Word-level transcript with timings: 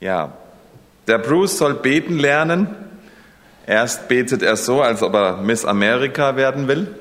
Ja, 0.00 0.32
der 1.06 1.18
Bruce 1.18 1.58
soll 1.58 1.74
beten 1.74 2.18
lernen. 2.18 2.74
Erst 3.66 4.08
betet 4.08 4.42
er 4.42 4.56
so, 4.56 4.80
als 4.80 5.02
ob 5.02 5.12
er 5.14 5.36
Miss 5.36 5.66
America 5.66 6.36
werden 6.36 6.68
will. 6.68 6.94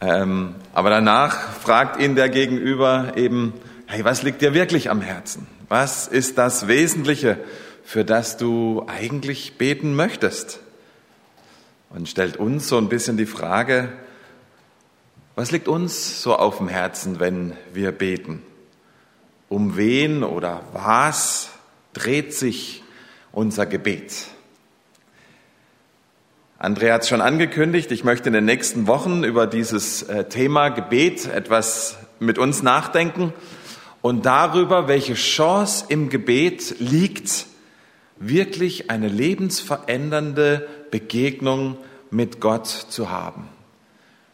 Ähm, 0.00 0.56
aber 0.72 0.90
danach 0.90 1.52
fragt 1.52 2.00
ihn 2.00 2.16
der 2.16 2.28
Gegenüber 2.28 3.12
eben, 3.16 3.54
hey, 3.86 4.04
was 4.04 4.22
liegt 4.22 4.42
dir 4.42 4.52
wirklich 4.52 4.90
am 4.90 5.00
Herzen? 5.00 5.46
Was 5.68 6.08
ist 6.08 6.36
das 6.38 6.66
Wesentliche, 6.66 7.38
für 7.84 8.04
das 8.04 8.36
du 8.36 8.84
eigentlich 8.88 9.56
beten 9.56 9.94
möchtest? 9.94 10.58
Und 11.90 12.08
stellt 12.08 12.36
uns 12.36 12.68
so 12.68 12.76
ein 12.78 12.88
bisschen 12.88 13.16
die 13.16 13.26
Frage, 13.26 13.90
was 15.36 15.52
liegt 15.52 15.68
uns 15.68 16.20
so 16.20 16.34
auf 16.36 16.58
dem 16.58 16.68
Herzen, 16.68 17.20
wenn 17.20 17.52
wir 17.72 17.92
beten? 17.92 18.42
Um 19.54 19.76
wen 19.76 20.24
oder 20.24 20.62
was 20.72 21.50
dreht 21.92 22.34
sich 22.34 22.82
unser 23.30 23.66
Gebet? 23.66 24.26
Andrea 26.58 26.94
hat 26.94 27.02
es 27.02 27.08
schon 27.08 27.20
angekündigt, 27.20 27.92
ich 27.92 28.02
möchte 28.02 28.30
in 28.30 28.32
den 28.32 28.46
nächsten 28.46 28.88
Wochen 28.88 29.22
über 29.22 29.46
dieses 29.46 30.02
äh, 30.02 30.24
Thema 30.24 30.70
Gebet 30.70 31.26
etwas 31.26 31.98
mit 32.18 32.36
uns 32.36 32.64
nachdenken 32.64 33.32
und 34.02 34.26
darüber, 34.26 34.88
welche 34.88 35.14
Chance 35.14 35.84
im 35.88 36.08
Gebet 36.08 36.74
liegt, 36.80 37.46
wirklich 38.16 38.90
eine 38.90 39.06
lebensverändernde 39.06 40.66
Begegnung 40.90 41.76
mit 42.10 42.40
Gott 42.40 42.66
zu 42.66 43.08
haben. 43.08 43.48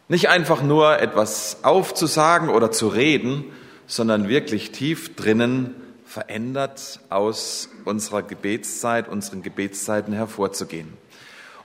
Nicht 0.07 0.29
einfach 0.29 0.63
nur 0.63 0.97
etwas 0.97 1.59
aufzusagen 1.61 2.49
oder 2.49 2.71
zu 2.71 2.87
reden, 2.87 3.45
sondern 3.91 4.29
wirklich 4.29 4.71
tief 4.71 5.17
drinnen 5.17 5.75
verändert 6.05 7.01
aus 7.09 7.67
unserer 7.83 8.23
Gebetszeit, 8.23 9.09
unseren 9.09 9.43
Gebetszeiten 9.43 10.13
hervorzugehen. 10.13 10.93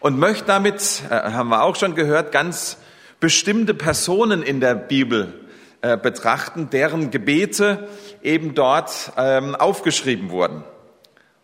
Und 0.00 0.18
möchte 0.18 0.44
damit, 0.44 1.02
äh, 1.08 1.14
haben 1.30 1.50
wir 1.50 1.62
auch 1.62 1.76
schon 1.76 1.94
gehört, 1.94 2.32
ganz 2.32 2.78
bestimmte 3.20 3.74
Personen 3.74 4.42
in 4.42 4.58
der 4.58 4.74
Bibel 4.74 5.46
äh, 5.82 5.96
betrachten, 5.96 6.68
deren 6.68 7.12
Gebete 7.12 7.88
eben 8.24 8.56
dort 8.56 9.12
ähm, 9.16 9.54
aufgeschrieben 9.54 10.30
wurden. 10.30 10.64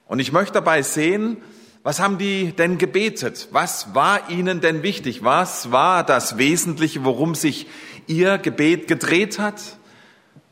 Und 0.09 0.19
ich 0.19 0.33
möchte 0.33 0.55
dabei 0.55 0.83
sehen, 0.83 1.37
was 1.85 2.01
haben 2.01 2.19
die 2.19 2.55
denn 2.57 2.77
gebetet? 2.79 3.47
Was 3.53 3.95
war 3.95 4.31
ihnen 4.31 4.61
denn 4.61 4.83
wichtig? 4.83 5.23
Was 5.23 5.71
war 5.71 6.03
das 6.03 6.39
Wesentliche, 6.39 7.05
worum 7.05 7.37
sich 7.37 7.69
ihr 8.09 8.39
Gebet 8.39 8.89
gedreht 8.89 9.39
hat? 9.39 9.79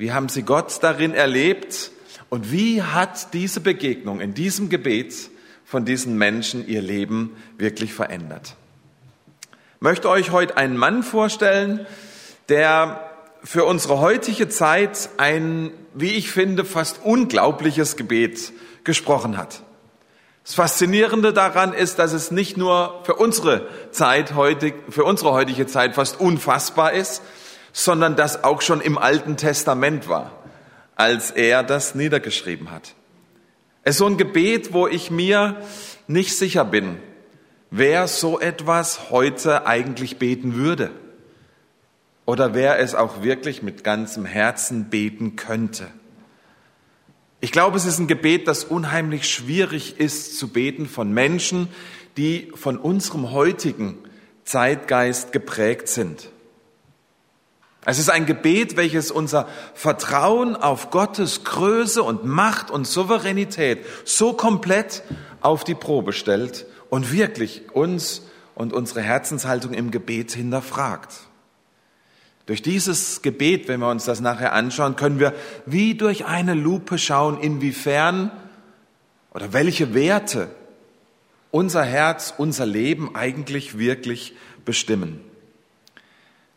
Wie 0.00 0.14
haben 0.14 0.30
sie 0.30 0.44
Gott 0.44 0.78
darin 0.80 1.12
erlebt? 1.12 1.90
Und 2.30 2.50
wie 2.50 2.82
hat 2.82 3.34
diese 3.34 3.60
Begegnung 3.60 4.22
in 4.22 4.32
diesem 4.32 4.70
Gebet 4.70 5.14
von 5.66 5.84
diesen 5.84 6.16
Menschen 6.16 6.66
ihr 6.66 6.80
Leben 6.80 7.36
wirklich 7.58 7.92
verändert? 7.92 8.56
Ich 9.74 9.82
möchte 9.82 10.08
euch 10.08 10.30
heute 10.30 10.56
einen 10.56 10.78
Mann 10.78 11.02
vorstellen, 11.02 11.86
der 12.48 13.10
für 13.44 13.66
unsere 13.66 14.00
heutige 14.00 14.48
Zeit 14.48 15.10
ein, 15.18 15.70
wie 15.92 16.12
ich 16.12 16.30
finde, 16.30 16.64
fast 16.64 17.04
unglaubliches 17.04 17.98
Gebet 17.98 18.54
gesprochen 18.84 19.36
hat. 19.36 19.62
Das 20.44 20.54
Faszinierende 20.54 21.34
daran 21.34 21.74
ist, 21.74 21.98
dass 21.98 22.14
es 22.14 22.30
nicht 22.30 22.56
nur 22.56 23.02
für 23.04 23.16
unsere 23.16 23.68
Zeit 23.90 24.34
heute, 24.34 24.72
für 24.88 25.04
unsere 25.04 25.32
heutige 25.32 25.66
Zeit 25.66 25.94
fast 25.94 26.18
unfassbar 26.18 26.94
ist, 26.94 27.20
sondern 27.72 28.16
das 28.16 28.44
auch 28.44 28.62
schon 28.62 28.80
im 28.80 28.98
Alten 28.98 29.36
Testament 29.36 30.08
war, 30.08 30.32
als 30.96 31.30
er 31.30 31.62
das 31.62 31.94
niedergeschrieben 31.94 32.70
hat. 32.70 32.94
Es 33.82 33.92
ist 33.92 33.98
so 33.98 34.06
ein 34.06 34.18
Gebet, 34.18 34.72
wo 34.72 34.86
ich 34.86 35.10
mir 35.10 35.56
nicht 36.06 36.36
sicher 36.36 36.64
bin, 36.64 36.96
wer 37.70 38.08
so 38.08 38.38
etwas 38.38 39.10
heute 39.10 39.66
eigentlich 39.66 40.18
beten 40.18 40.54
würde 40.54 40.90
oder 42.26 42.54
wer 42.54 42.78
es 42.78 42.94
auch 42.94 43.22
wirklich 43.22 43.62
mit 43.62 43.82
ganzem 43.84 44.24
Herzen 44.24 44.90
beten 44.90 45.36
könnte. 45.36 45.88
Ich 47.40 47.52
glaube, 47.52 47.78
es 47.78 47.86
ist 47.86 47.98
ein 47.98 48.06
Gebet, 48.06 48.48
das 48.48 48.64
unheimlich 48.64 49.28
schwierig 49.28 49.98
ist 49.98 50.38
zu 50.38 50.48
beten 50.48 50.86
von 50.86 51.12
Menschen, 51.12 51.68
die 52.18 52.52
von 52.54 52.76
unserem 52.76 53.30
heutigen 53.30 53.96
Zeitgeist 54.44 55.32
geprägt 55.32 55.88
sind. 55.88 56.28
Es 57.84 57.98
ist 57.98 58.10
ein 58.10 58.26
Gebet, 58.26 58.76
welches 58.76 59.10
unser 59.10 59.48
Vertrauen 59.74 60.54
auf 60.54 60.90
Gottes 60.90 61.44
Größe 61.44 62.02
und 62.02 62.24
Macht 62.24 62.70
und 62.70 62.86
Souveränität 62.86 63.84
so 64.04 64.34
komplett 64.34 65.02
auf 65.40 65.64
die 65.64 65.74
Probe 65.74 66.12
stellt 66.12 66.66
und 66.90 67.12
wirklich 67.12 67.62
uns 67.72 68.22
und 68.54 68.74
unsere 68.74 69.00
Herzenshaltung 69.00 69.72
im 69.72 69.90
Gebet 69.90 70.32
hinterfragt. 70.32 71.20
Durch 72.44 72.60
dieses 72.60 73.22
Gebet, 73.22 73.68
wenn 73.68 73.80
wir 73.80 73.88
uns 73.88 74.04
das 74.04 74.20
nachher 74.20 74.52
anschauen, 74.52 74.96
können 74.96 75.18
wir 75.18 75.32
wie 75.64 75.94
durch 75.94 76.26
eine 76.26 76.54
Lupe 76.54 76.98
schauen, 76.98 77.40
inwiefern 77.40 78.30
oder 79.32 79.52
welche 79.52 79.94
Werte 79.94 80.48
unser 81.50 81.84
Herz, 81.84 82.34
unser 82.36 82.66
Leben 82.66 83.14
eigentlich 83.14 83.78
wirklich 83.78 84.34
bestimmen. 84.64 85.29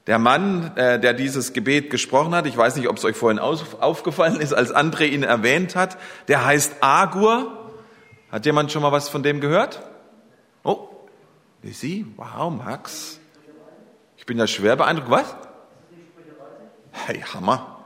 Der 0.07 0.19
Mann, 0.19 0.75
äh, 0.75 0.99
der 0.99 1.13
dieses 1.13 1.53
Gebet 1.53 1.89
gesprochen 1.89 2.35
hat, 2.35 2.45
ich 2.45 2.57
weiß 2.57 2.75
nicht, 2.75 2.89
ob 2.89 2.97
es 2.97 3.05
euch 3.05 3.15
vorhin 3.15 3.39
aufgefallen 3.39 4.41
ist, 4.41 4.53
als 4.53 4.75
André 4.75 5.05
ihn 5.05 5.23
erwähnt 5.23 5.75
hat, 5.75 5.97
der 6.27 6.45
heißt 6.45 6.77
Agur. 6.81 7.71
Hat 8.29 8.45
jemand 8.45 8.71
schon 8.71 8.81
mal 8.81 8.91
was 8.91 9.07
von 9.09 9.23
dem 9.23 9.39
gehört? 9.39 9.81
Oh, 10.63 10.89
Sie? 11.61 12.05
Wow, 12.17 12.51
Max. 12.51 13.19
Ich 14.17 14.25
bin 14.25 14.37
ja 14.37 14.47
schwer 14.47 14.75
beeindruckt. 14.75 15.09
Was? 15.09 15.35
Hey, 16.91 17.23
Hammer. 17.33 17.85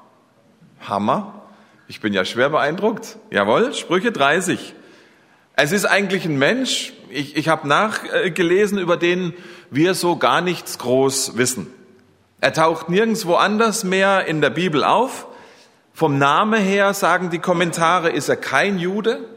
Hammer. 0.87 1.43
Ich 1.87 2.01
bin 2.01 2.13
ja 2.13 2.25
schwer 2.25 2.49
beeindruckt. 2.49 3.17
Jawohl, 3.29 3.73
Sprüche 3.73 4.11
30. 4.11 4.73
Es 5.55 5.71
ist 5.71 5.85
eigentlich 5.85 6.25
ein 6.25 6.37
Mensch, 6.37 6.93
ich, 7.09 7.35
ich 7.35 7.47
habe 7.47 7.67
nachgelesen, 7.67 8.77
über 8.77 8.97
den 8.97 9.33
wir 9.71 9.93
so 9.93 10.17
gar 10.17 10.41
nichts 10.41 10.77
groß 10.77 11.37
wissen. 11.37 11.73
Er 12.39 12.53
taucht 12.53 12.89
nirgendwo 12.89 13.33
anders 13.35 13.83
mehr 13.83 14.25
in 14.25 14.41
der 14.41 14.51
Bibel 14.51 14.83
auf. 14.83 15.27
Vom 15.93 16.19
Name 16.19 16.59
her 16.59 16.93
sagen 16.93 17.31
die 17.31 17.39
Kommentare, 17.39 18.11
ist 18.11 18.29
er 18.29 18.35
kein 18.35 18.77
Jude. 18.77 19.27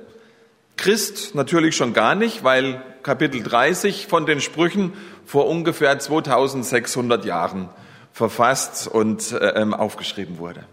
Christ 0.77 1.35
natürlich 1.35 1.77
schon 1.77 1.95
gar 1.95 2.15
nicht, 2.15 2.45
weil 2.45 2.83
Kapitel 3.03 3.43
30 3.43 4.07
von 4.07 4.27
den 4.27 4.43
Sprüchen 4.43 4.93
vor 5.25 5.49
ungefähr 5.49 5.99
2600 5.99 7.25
Jahren 7.25 7.71
verfasst 8.13 8.87
und 8.87 9.33
äh, 9.33 9.61
ähm, 9.61 9.73
aufgeschrieben 9.73 10.37
wurde. 10.37 10.67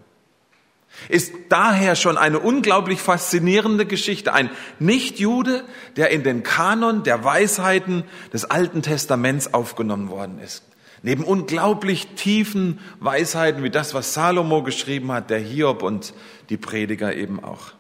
Ist 1.08 1.32
daher 1.48 1.96
schon 1.96 2.18
eine 2.18 2.40
unglaublich 2.40 3.00
faszinierende 3.00 3.86
Geschichte. 3.86 4.34
Ein 4.34 4.50
Nichtjude, 4.80 5.64
der 5.96 6.10
in 6.10 6.24
den 6.24 6.44
Kanon 6.44 7.04
der 7.04 7.24
Weisheiten 7.24 8.04
des 8.34 8.44
Alten 8.46 8.82
Testaments 8.82 9.54
aufgenommen 9.54 10.10
worden 10.10 10.40
ist. 10.40 10.64
Neben 11.04 11.24
unglaublich 11.24 12.08
tiefen 12.16 12.80
Weisheiten 13.00 13.64
wie 13.64 13.70
das, 13.70 13.94
was 13.94 14.14
Salomo 14.14 14.64
geschrieben 14.64 15.12
hat, 15.12 15.30
der 15.30 15.40
Hiob 15.40 15.84
und 15.84 16.14
die 16.50 16.58
Prediger 16.58 17.16
eben 17.16 17.44
auch. 17.44 17.74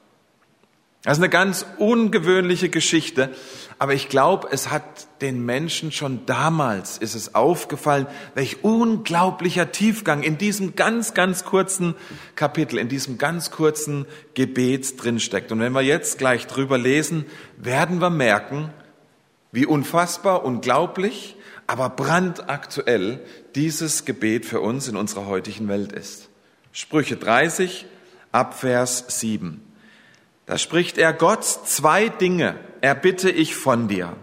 Das 1.07 1.19
ist 1.19 1.23
eine 1.23 1.29
ganz 1.29 1.65
ungewöhnliche 1.77 2.67
Geschichte, 2.67 3.29
aber 3.79 3.93
ich 3.93 4.09
glaube, 4.09 4.49
es 4.51 4.71
hat 4.71 5.07
den 5.21 5.45
Menschen 5.45 5.93
schon 5.93 6.25
damals 6.25 6.97
ist 6.97 7.15
es 7.15 7.33
aufgefallen, 7.33 8.07
welch 8.35 8.61
unglaublicher 8.61 9.71
Tiefgang 9.71 10.21
in 10.21 10.37
diesem 10.37 10.75
ganz, 10.75 11.13
ganz 11.13 11.45
kurzen 11.45 11.95
Kapitel, 12.35 12.77
in 12.77 12.89
diesem 12.89 13.17
ganz 13.17 13.51
kurzen 13.51 14.05
Gebet 14.33 15.01
drinsteckt. 15.01 15.53
Und 15.53 15.61
wenn 15.61 15.71
wir 15.71 15.81
jetzt 15.81 16.17
gleich 16.17 16.45
drüber 16.45 16.77
lesen, 16.77 17.25
werden 17.55 18.01
wir 18.01 18.09
merken, 18.09 18.73
wie 19.53 19.65
unfassbar, 19.65 20.43
unglaublich, 20.43 21.36
aber 21.67 21.89
brandaktuell 21.89 23.19
dieses 23.55 24.05
Gebet 24.05 24.45
für 24.45 24.61
uns 24.61 24.87
in 24.87 24.95
unserer 24.95 25.27
heutigen 25.27 25.67
Welt 25.67 25.91
ist. 25.91 26.29
Sprüche 26.71 27.17
30, 27.17 27.85
Abvers 28.31 29.19
7. 29.19 29.61
Da 30.45 30.57
spricht 30.57 30.97
er, 30.97 31.11
Gott, 31.11 31.43
zwei 31.43 32.07
Dinge 32.07 32.55
erbitte 32.79 33.29
ich 33.29 33.55
von 33.55 33.89
dir. 33.89 34.15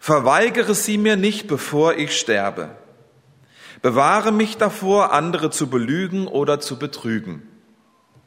Verweigere 0.00 0.74
sie 0.74 0.96
mir 0.96 1.16
nicht, 1.16 1.46
bevor 1.46 1.94
ich 1.94 2.18
sterbe. 2.18 2.70
Bewahre 3.82 4.32
mich 4.32 4.56
davor, 4.56 5.12
andere 5.12 5.50
zu 5.50 5.68
belügen 5.68 6.26
oder 6.26 6.58
zu 6.58 6.78
betrügen. 6.78 7.42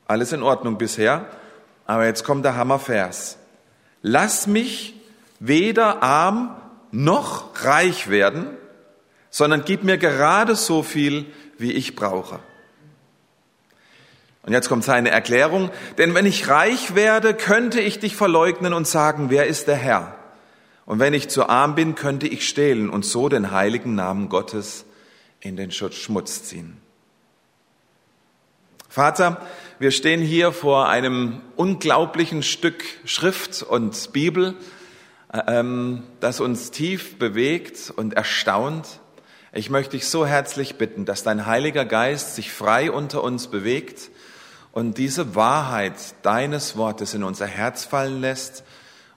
Alles 0.05 0.33
in 0.33 0.43
Ordnung 0.43 0.77
bisher, 0.77 1.25
aber 1.85 2.05
jetzt 2.05 2.23
kommt 2.23 2.45
der 2.45 2.55
Hammervers. 2.55 3.37
Lass 4.01 4.45
mich 4.45 4.95
weder 5.39 6.03
arm 6.03 6.60
noch 6.91 7.65
reich 7.65 8.09
werden, 8.09 8.47
sondern 9.29 9.63
gib 9.65 9.83
mir 9.83 9.97
gerade 9.97 10.55
so 10.55 10.83
viel, 10.83 11.25
wie 11.57 11.71
ich 11.71 11.95
brauche. 11.95 12.39
Und 14.43 14.53
jetzt 14.53 14.69
kommt 14.69 14.83
seine 14.83 15.11
Erklärung, 15.11 15.69
denn 15.97 16.15
wenn 16.15 16.25
ich 16.25 16.47
reich 16.47 16.95
werde, 16.95 17.33
könnte 17.33 17.79
ich 17.79 17.99
dich 17.99 18.15
verleugnen 18.15 18.73
und 18.73 18.87
sagen, 18.87 19.29
wer 19.29 19.45
ist 19.45 19.67
der 19.67 19.75
Herr? 19.75 20.15
Und 20.85 20.99
wenn 20.99 21.13
ich 21.13 21.29
zu 21.29 21.47
arm 21.47 21.75
bin, 21.75 21.95
könnte 21.95 22.27
ich 22.27 22.47
stehlen 22.47 22.89
und 22.89 23.05
so 23.05 23.29
den 23.29 23.51
heiligen 23.51 23.95
Namen 23.95 24.29
Gottes 24.29 24.85
in 25.39 25.55
den 25.55 25.71
Schmutz 25.71 26.43
ziehen. 26.43 26.77
Vater, 28.89 29.41
wir 29.79 29.91
stehen 29.91 30.21
hier 30.21 30.51
vor 30.51 30.89
einem 30.89 31.41
unglaublichen 31.55 32.43
Stück 32.43 32.83
Schrift 33.05 33.63
und 33.63 34.11
Bibel, 34.11 34.55
ähm, 35.33 36.03
das 36.19 36.39
uns 36.39 36.71
tief 36.71 37.17
bewegt 37.17 37.91
und 37.95 38.13
erstaunt. 38.13 38.99
Ich 39.53 39.69
möchte 39.69 39.91
dich 39.91 40.07
so 40.07 40.25
herzlich 40.25 40.75
bitten, 40.75 41.05
dass 41.05 41.23
dein 41.23 41.45
Heiliger 41.45 41.85
Geist 41.85 42.35
sich 42.35 42.51
frei 42.51 42.91
unter 42.91 43.23
uns 43.23 43.47
bewegt 43.47 44.09
und 44.71 44.97
diese 44.97 45.35
Wahrheit 45.35 45.95
deines 46.23 46.77
Wortes 46.77 47.13
in 47.13 47.23
unser 47.23 47.47
Herz 47.47 47.85
fallen 47.85 48.21
lässt 48.21 48.63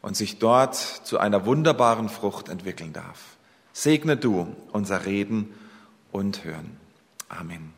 und 0.03 0.17
sich 0.17 0.39
dort 0.39 0.75
zu 0.77 1.19
einer 1.19 1.47
wunderbaren 1.47 2.09
Frucht 2.09 2.49
entwickeln 2.49 2.93
darf. 2.93 3.21
Segne 3.73 4.17
du 4.17 4.55
unser 4.73 5.07
Reden 5.07 5.55
und 6.13 6.45
Hören. 6.45 6.77
Amen. 7.29 7.73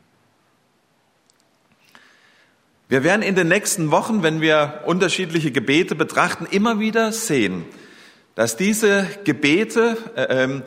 Wir 2.88 3.02
werden 3.02 3.22
in 3.22 3.34
den 3.34 3.48
nächsten 3.48 3.90
Wochen, 3.90 4.22
wenn 4.22 4.40
wir 4.40 4.82
unterschiedliche 4.86 5.50
Gebete 5.50 5.94
betrachten, 5.94 6.46
immer 6.46 6.78
wieder 6.78 7.12
sehen, 7.12 7.64
dass 8.36 8.56
diese 8.56 9.08
Gebete 9.24 9.96
äh, 10.14 10.44
ähm, 10.44 10.62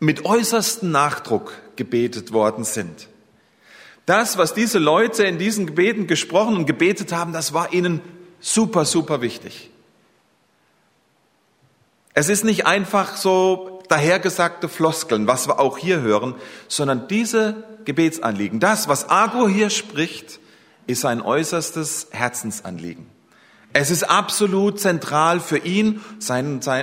mit 0.00 0.24
äußerstem 0.24 0.90
Nachdruck 0.90 1.52
gebetet 1.76 2.32
worden 2.32 2.64
sind. 2.64 3.06
Das, 4.06 4.38
was 4.38 4.54
diese 4.54 4.78
Leute 4.78 5.24
in 5.24 5.38
diesen 5.38 5.66
Gebeten 5.66 6.06
gesprochen 6.06 6.56
und 6.56 6.66
gebetet 6.66 7.12
haben, 7.12 7.32
das 7.32 7.52
war 7.52 7.72
ihnen 7.72 8.00
super, 8.40 8.84
super 8.84 9.20
wichtig. 9.20 9.70
Es 12.14 12.28
ist 12.28 12.44
nicht 12.44 12.66
einfach 12.66 13.16
so 13.16 13.82
dahergesagte 13.88 14.68
Floskeln, 14.68 15.26
was 15.26 15.48
wir 15.48 15.60
auch 15.60 15.76
hier 15.76 16.00
hören, 16.00 16.34
sondern 16.66 17.08
diese 17.08 17.64
Gebetsanliegen, 17.84 18.58
das, 18.58 18.88
was 18.88 19.10
Agur 19.10 19.50
hier 19.50 19.68
spricht, 19.70 20.40
ist 20.86 21.04
ein 21.04 21.20
äußerstes 21.20 22.08
Herzensanliegen. 22.10 23.15
Es 23.78 23.90
ist 23.90 24.04
absolut 24.04 24.80
zentral 24.80 25.38
für 25.38 25.58
ihn 25.58 26.00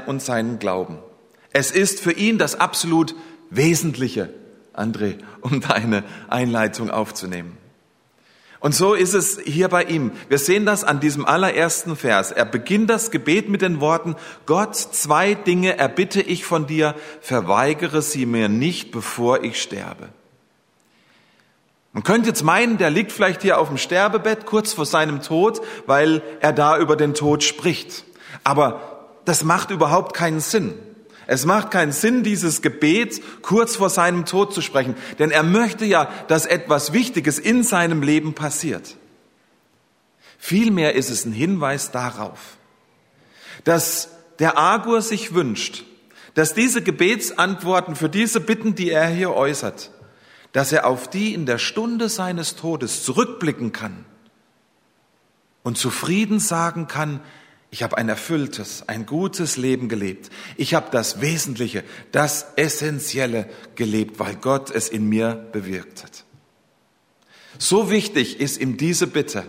und 0.05 0.21
seinen 0.21 0.59
Glauben. 0.59 0.99
Es 1.51 1.71
ist 1.71 1.99
für 1.99 2.11
ihn 2.11 2.37
das 2.37 2.59
absolut 2.59 3.15
Wesentliche 3.49 4.29
André, 4.75 5.15
um 5.41 5.59
deine 5.59 6.03
Einleitung 6.27 6.91
aufzunehmen. 6.91 7.57
Und 8.59 8.75
so 8.75 8.93
ist 8.93 9.15
es 9.15 9.39
hier 9.43 9.69
bei 9.69 9.85
ihm. 9.85 10.11
Wir 10.29 10.37
sehen 10.37 10.67
das 10.67 10.83
an 10.83 10.99
diesem 10.99 11.25
allerersten 11.25 11.95
Vers. 11.95 12.31
Er 12.31 12.45
beginnt 12.45 12.91
das 12.91 13.09
Gebet 13.09 13.49
mit 13.49 13.63
den 13.63 13.81
Worten, 13.81 14.15
Gott, 14.45 14.75
zwei 14.75 15.33
Dinge 15.33 15.79
erbitte 15.79 16.21
ich 16.21 16.45
von 16.45 16.67
dir, 16.67 16.93
verweigere 17.21 18.03
sie 18.03 18.27
mir 18.27 18.49
nicht, 18.49 18.91
bevor 18.91 19.43
ich 19.43 19.59
sterbe. 19.59 20.09
Man 21.93 22.03
könnte 22.03 22.29
jetzt 22.29 22.43
meinen, 22.43 22.79
der 22.79 22.89
liegt 22.89 23.11
vielleicht 23.11 23.43
hier 23.43 23.59
auf 23.59 23.67
dem 23.67 23.77
Sterbebett 23.77 24.47
kurz 24.47 24.73
vor 24.73 24.87
seinem 24.87 25.21
Tod, 25.21 25.61
weil 25.85 26.23
er 26.41 26.51
da 26.51 26.79
über 26.79 26.95
den 26.95 27.13
Tod 27.13 27.43
spricht. 27.43 28.03
Aber 28.43 29.19
das 29.25 29.43
macht 29.43 29.69
überhaupt 29.69 30.15
keinen 30.15 30.39
Sinn. 30.39 30.73
Es 31.27 31.45
macht 31.45 31.71
keinen 31.71 31.91
Sinn, 31.91 32.23
dieses 32.23 32.61
Gebet 32.61 33.21
kurz 33.43 33.75
vor 33.75 33.89
seinem 33.89 34.25
Tod 34.25 34.53
zu 34.53 34.61
sprechen, 34.61 34.95
denn 35.19 35.31
er 35.31 35.43
möchte 35.43 35.85
ja, 35.85 36.11
dass 36.27 36.45
etwas 36.45 36.91
Wichtiges 36.91 37.39
in 37.39 37.63
seinem 37.63 38.01
Leben 38.01 38.33
passiert. 38.33 38.97
Vielmehr 40.37 40.95
ist 40.95 41.09
es 41.09 41.25
ein 41.25 41.31
Hinweis 41.31 41.91
darauf, 41.91 42.57
dass 43.63 44.09
der 44.39 44.57
Agur 44.57 45.01
sich 45.01 45.33
wünscht, 45.33 45.85
dass 46.33 46.53
diese 46.53 46.81
Gebetsantworten 46.81 47.95
für 47.95 48.09
diese 48.09 48.41
Bitten, 48.41 48.75
die 48.75 48.89
er 48.89 49.07
hier 49.07 49.33
äußert, 49.33 49.91
dass 50.53 50.71
er 50.71 50.85
auf 50.85 51.09
die 51.09 51.33
in 51.33 51.45
der 51.45 51.57
Stunde 51.57 52.07
seines 52.07 52.55
Todes 52.55 53.03
zurückblicken 53.03 53.73
kann 53.73 54.05
und 55.63 55.77
zufrieden 55.77 56.39
sagen 56.39 56.87
kann, 56.87 57.19
ich 57.71 57.81
habe 57.81 57.97
ein 57.97 58.07
erfülltes, 58.07 58.87
ein 58.87 59.07
gutes 59.07 59.57
Leben 59.57 59.89
gelebt. 59.89 60.29
Ich 60.57 60.75
habe 60.75 60.89
das 60.91 61.21
Wesentliche, 61.21 61.83
das 62.11 62.45
Essentielle 62.55 63.49
gelebt, 63.73 64.19
weil 64.19 64.35
Gott 64.35 64.69
es 64.69 64.89
in 64.89 65.09
mir 65.09 65.33
bewirkt 65.51 66.03
hat. 66.03 66.23
So 67.57 67.89
wichtig 67.89 68.39
ist 68.39 68.61
ihm 68.61 68.77
diese 68.77 69.07
Bitte, 69.07 69.43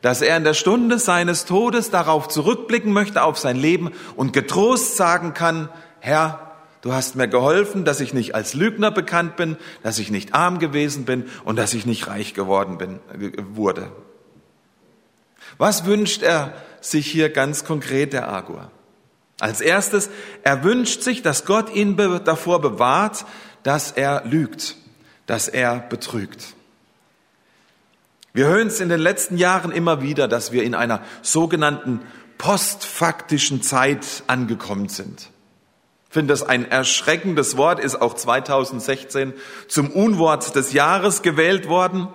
dass 0.00 0.22
er 0.22 0.36
in 0.36 0.42
der 0.42 0.54
Stunde 0.54 0.98
seines 0.98 1.44
Todes 1.44 1.90
darauf 1.90 2.26
zurückblicken 2.26 2.92
möchte, 2.92 3.22
auf 3.22 3.38
sein 3.38 3.56
Leben 3.56 3.92
und 4.16 4.32
getrost 4.32 4.96
sagen 4.96 5.32
kann, 5.32 5.68
Herr, 6.00 6.47
du 6.88 6.94
hast 6.94 7.16
mir 7.16 7.28
geholfen, 7.28 7.84
dass 7.84 8.00
ich 8.00 8.14
nicht 8.14 8.34
als 8.34 8.54
Lügner 8.54 8.90
bekannt 8.90 9.36
bin, 9.36 9.58
dass 9.82 9.98
ich 9.98 10.10
nicht 10.10 10.32
arm 10.32 10.58
gewesen 10.58 11.04
bin 11.04 11.26
und 11.44 11.56
dass 11.56 11.74
ich 11.74 11.84
nicht 11.84 12.06
reich 12.06 12.32
geworden 12.32 12.78
bin, 12.78 12.98
äh, 13.12 13.32
wurde. 13.54 13.92
Was 15.58 15.84
wünscht 15.84 16.22
er 16.22 16.54
sich 16.80 17.06
hier 17.06 17.28
ganz 17.28 17.66
konkret 17.66 18.14
der 18.14 18.30
Agur? 18.30 18.70
Als 19.38 19.60
erstes, 19.60 20.08
er 20.42 20.64
wünscht 20.64 21.02
sich, 21.02 21.20
dass 21.20 21.44
Gott 21.44 21.74
ihn 21.74 21.98
davor 22.24 22.62
bewahrt, 22.62 23.26
dass 23.64 23.92
er 23.92 24.24
lügt, 24.24 24.76
dass 25.26 25.46
er 25.46 25.80
betrügt. 25.80 26.54
Wir 28.32 28.46
hören 28.46 28.68
es 28.68 28.80
in 28.80 28.88
den 28.88 29.00
letzten 29.00 29.36
Jahren 29.36 29.72
immer 29.72 30.00
wieder, 30.00 30.26
dass 30.26 30.52
wir 30.52 30.62
in 30.62 30.74
einer 30.74 31.02
sogenannten 31.20 32.00
postfaktischen 32.38 33.60
Zeit 33.60 34.22
angekommen 34.26 34.88
sind. 34.88 35.28
Ich 36.08 36.14
finde 36.14 36.32
das 36.32 36.42
ein 36.42 36.70
erschreckendes 36.70 37.58
Wort, 37.58 37.80
ist 37.80 38.00
auch 38.00 38.14
2016 38.14 39.34
zum 39.68 39.90
Unwort 39.90 40.54
des 40.56 40.72
Jahres 40.72 41.20
gewählt 41.20 41.68
worden. 41.68 42.08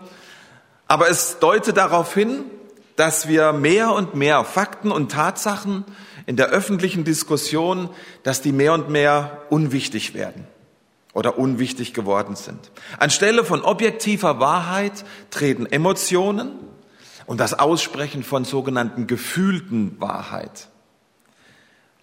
Aber 0.87 1.09
es 1.09 1.37
deutet 1.39 1.77
darauf 1.77 2.13
hin, 2.13 2.43
dass 2.95 3.27
wir 3.27 3.53
mehr 3.53 3.93
und 3.93 4.15
mehr 4.15 4.43
Fakten 4.45 4.91
und 4.91 5.11
Tatsachen 5.11 5.85
in 6.25 6.37
der 6.37 6.47
öffentlichen 6.47 7.03
Diskussion, 7.03 7.89
dass 8.23 8.41
die 8.41 8.51
mehr 8.51 8.73
und 8.73 8.89
mehr 8.89 9.43
unwichtig 9.49 10.15
werden 10.15 10.47
oder 11.13 11.37
unwichtig 11.37 11.93
geworden 11.93 12.35
sind. 12.35 12.71
Anstelle 12.97 13.45
von 13.45 13.61
objektiver 13.61 14.39
Wahrheit 14.39 15.05
treten 15.29 15.67
Emotionen 15.67 16.51
und 17.27 17.39
das 17.39 17.57
Aussprechen 17.57 18.23
von 18.23 18.43
sogenannten 18.43 19.05
gefühlten 19.05 19.99
Wahrheit. 20.01 20.69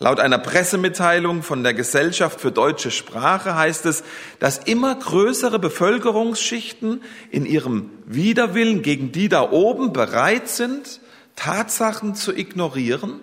Laut 0.02 0.19
einer 0.19 0.38
Pressemitteilung 0.38 1.42
von 1.42 1.62
der 1.62 1.75
Gesellschaft 1.75 2.40
für 2.40 2.50
deutsche 2.50 2.90
Sprache 2.90 3.54
heißt 3.54 3.85
es, 3.85 4.02
dass 4.38 4.57
immer 4.57 4.95
größere 4.95 5.59
Bevölkerungsschichten 5.59 7.02
in 7.30 7.45
ihrem 7.45 7.90
Widerwillen 8.07 8.80
gegen 8.80 9.12
die 9.12 9.28
da 9.28 9.50
oben 9.50 9.92
bereit 9.92 10.49
sind, 10.49 11.00
Tatsachen 11.37 12.14
zu 12.14 12.35
ignorieren 12.35 13.21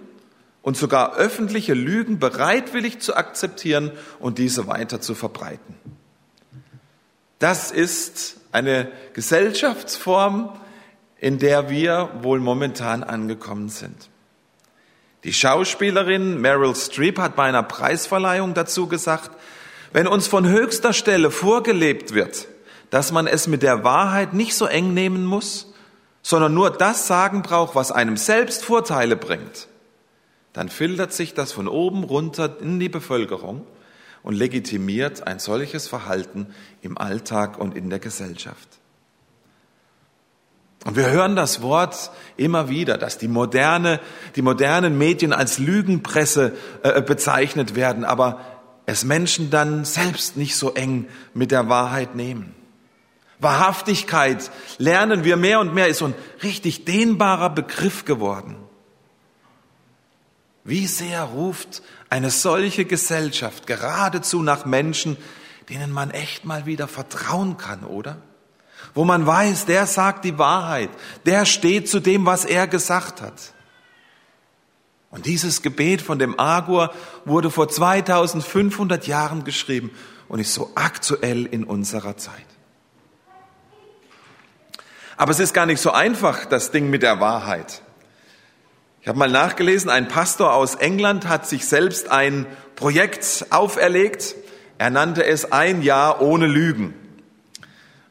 und 0.61 0.77
sogar 0.77 1.15
öffentliche 1.15 1.73
Lügen 1.73 2.19
bereitwillig 2.19 2.99
zu 2.99 3.15
akzeptieren 3.15 3.91
und 4.19 4.37
diese 4.37 4.67
weiter 4.67 5.01
zu 5.01 5.15
verbreiten. 5.15 5.73
Das 7.39 7.71
ist 7.71 8.37
eine 8.51 8.91
Gesellschaftsform, 9.13 10.55
in 11.17 11.39
der 11.39 11.71
wir 11.71 12.11
wohl 12.21 12.39
momentan 12.39 13.03
angekommen 13.03 13.69
sind. 13.69 14.09
Die 15.23 15.33
Schauspielerin 15.33 16.39
Meryl 16.39 16.75
Streep 16.75 17.19
hat 17.19 17.35
bei 17.35 17.43
einer 17.45 17.63
Preisverleihung 17.63 18.53
dazu 18.53 18.87
gesagt, 18.87 19.31
wenn 19.93 20.07
uns 20.07 20.27
von 20.27 20.47
höchster 20.47 20.93
Stelle 20.93 21.31
vorgelebt 21.31 22.13
wird, 22.13 22.47
dass 22.89 23.11
man 23.11 23.27
es 23.27 23.47
mit 23.47 23.63
der 23.63 23.83
Wahrheit 23.83 24.33
nicht 24.33 24.53
so 24.53 24.65
eng 24.65 24.93
nehmen 24.93 25.25
muss, 25.25 25.73
sondern 26.21 26.53
nur 26.53 26.69
das 26.69 27.07
sagen 27.07 27.41
braucht, 27.41 27.75
was 27.75 27.91
einem 27.91 28.17
selbst 28.17 28.63
Vorteile 28.63 29.15
bringt, 29.15 29.67
dann 30.53 30.69
filtert 30.69 31.13
sich 31.13 31.33
das 31.33 31.51
von 31.51 31.67
oben 31.67 32.03
runter 32.03 32.57
in 32.61 32.79
die 32.79 32.89
Bevölkerung 32.89 33.65
und 34.23 34.35
legitimiert 34.35 35.25
ein 35.25 35.39
solches 35.39 35.87
Verhalten 35.87 36.47
im 36.81 36.97
Alltag 36.97 37.57
und 37.57 37.75
in 37.75 37.89
der 37.89 37.99
Gesellschaft. 37.99 38.67
Und 40.85 40.95
wir 40.95 41.09
hören 41.09 41.35
das 41.35 41.61
Wort 41.61 42.11
immer 42.37 42.69
wieder, 42.69 42.97
dass 42.97 43.17
die 43.17 43.27
moderne, 43.27 43.99
die 44.35 44.41
modernen 44.41 44.97
Medien 44.97 45.33
als 45.33 45.57
Lügenpresse 45.57 46.53
äh, 46.83 47.01
bezeichnet 47.01 47.75
werden, 47.75 48.05
aber 48.05 48.39
es 48.85 49.03
Menschen 49.03 49.49
dann 49.49 49.83
selbst 49.83 50.37
nicht 50.37 50.55
so 50.55 50.73
eng 50.73 51.07
mit 51.33 51.51
der 51.51 51.67
Wahrheit 51.67 52.15
nehmen. 52.15 52.55
Wahrhaftigkeit 53.39 54.49
lernen 54.77 55.23
wir 55.23 55.35
mehr 55.35 55.59
und 55.59 55.73
mehr 55.73 55.87
ist 55.87 55.99
so 55.99 56.05
ein 56.05 56.15
richtig 56.41 56.85
dehnbarer 56.85 57.49
Begriff 57.49 58.05
geworden. 58.05 58.55
Wie 60.63 60.87
sehr 60.87 61.23
ruft 61.23 61.81
eine 62.09 62.29
solche 62.29 62.85
Gesellschaft 62.85 63.67
geradezu 63.67 64.41
nach 64.41 64.65
Menschen, 64.65 65.17
denen 65.69 65.91
man 65.91 66.11
echt 66.11 66.45
mal 66.45 66.65
wieder 66.65 66.87
vertrauen 66.87 67.57
kann, 67.57 67.83
oder? 67.83 68.21
Wo 68.97 69.05
man 69.05 69.27
weiß, 69.27 69.67
der 69.67 69.85
sagt 69.85 70.25
die 70.25 70.39
Wahrheit, 70.39 70.89
der 71.27 71.45
steht 71.45 71.87
zu 71.87 71.99
dem, 71.99 72.25
was 72.25 72.45
er 72.45 72.65
gesagt 72.65 73.21
hat. 73.21 73.53
Und 75.11 75.27
dieses 75.27 75.61
Gebet 75.61 76.01
von 76.01 76.17
dem 76.17 76.39
Agur 76.39 76.91
wurde 77.23 77.51
vor 77.51 77.69
2500 77.69 79.05
Jahren 79.05 79.43
geschrieben 79.43 79.91
und 80.27 80.39
ist 80.39 80.55
so 80.55 80.71
aktuell 80.73 81.45
in 81.45 81.63
unserer 81.63 82.17
Zeit. 82.17 82.33
Aber 85.15 85.31
es 85.31 85.39
ist 85.39 85.53
gar 85.53 85.67
nicht 85.67 85.79
so 85.79 85.91
einfach, 85.91 86.45
das 86.45 86.71
Ding 86.71 86.89
mit 86.89 87.03
der 87.03 87.19
Wahrheit. 87.19 87.83
Ich 89.01 89.07
habe 89.07 89.19
mal 89.19 89.29
nachgelesen, 89.29 89.91
ein 89.91 90.07
Pastor 90.07 90.55
aus 90.55 90.73
England 90.73 91.27
hat 91.27 91.47
sich 91.47 91.67
selbst 91.67 92.09
ein 92.09 92.47
Projekt 92.75 93.45
auferlegt. 93.51 94.33
Er 94.79 94.89
nannte 94.89 95.23
es 95.23 95.51
ein 95.51 95.83
Jahr 95.83 96.19
ohne 96.19 96.47
Lügen. 96.47 97.06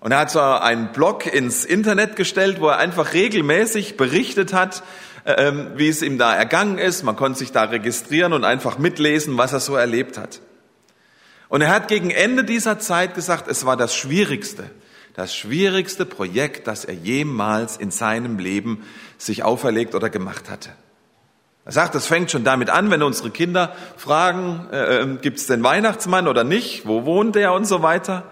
Und 0.06 0.12
er 0.12 0.18
hat 0.18 0.30
so 0.30 0.38
einen 0.40 0.92
Blog 0.92 1.26
ins 1.26 1.64
Internet 1.64 2.14
gestellt, 2.14 2.60
wo 2.60 2.68
er 2.68 2.78
einfach 2.78 3.12
regelmäßig 3.12 3.96
berichtet 3.96 4.52
hat, 4.52 4.84
ähm, 5.24 5.72
wie 5.74 5.88
es 5.88 6.00
ihm 6.00 6.16
da 6.16 6.32
ergangen 6.32 6.78
ist. 6.78 7.02
Man 7.02 7.16
konnte 7.16 7.40
sich 7.40 7.50
da 7.50 7.64
registrieren 7.64 8.32
und 8.32 8.44
einfach 8.44 8.78
mitlesen, 8.78 9.36
was 9.36 9.52
er 9.52 9.58
so 9.58 9.74
erlebt 9.74 10.16
hat. 10.16 10.40
Und 11.48 11.60
er 11.62 11.70
hat 11.70 11.88
gegen 11.88 12.10
Ende 12.10 12.44
dieser 12.44 12.78
Zeit 12.78 13.16
gesagt, 13.16 13.48
es 13.48 13.66
war 13.66 13.76
das 13.76 13.96
Schwierigste, 13.96 14.70
das 15.14 15.34
schwierigste 15.34 16.06
Projekt, 16.06 16.68
das 16.68 16.84
er 16.84 16.94
jemals 16.94 17.76
in 17.76 17.90
seinem 17.90 18.38
Leben 18.38 18.84
sich 19.18 19.42
auferlegt 19.42 19.96
oder 19.96 20.08
gemacht 20.08 20.48
hatte. 20.48 20.70
Er 21.64 21.72
sagt, 21.72 21.96
es 21.96 22.06
fängt 22.06 22.30
schon 22.30 22.44
damit 22.44 22.70
an, 22.70 22.92
wenn 22.92 23.02
unsere 23.02 23.30
Kinder 23.30 23.74
fragen, 23.96 24.68
äh, 24.70 25.00
äh 25.00 25.16
gibt 25.16 25.38
es 25.38 25.48
den 25.48 25.64
Weihnachtsmann 25.64 26.28
oder 26.28 26.44
nicht, 26.44 26.86
wo 26.86 27.04
wohnt 27.06 27.34
er 27.34 27.54
und 27.54 27.64
so 27.64 27.82
weiter. 27.82 28.22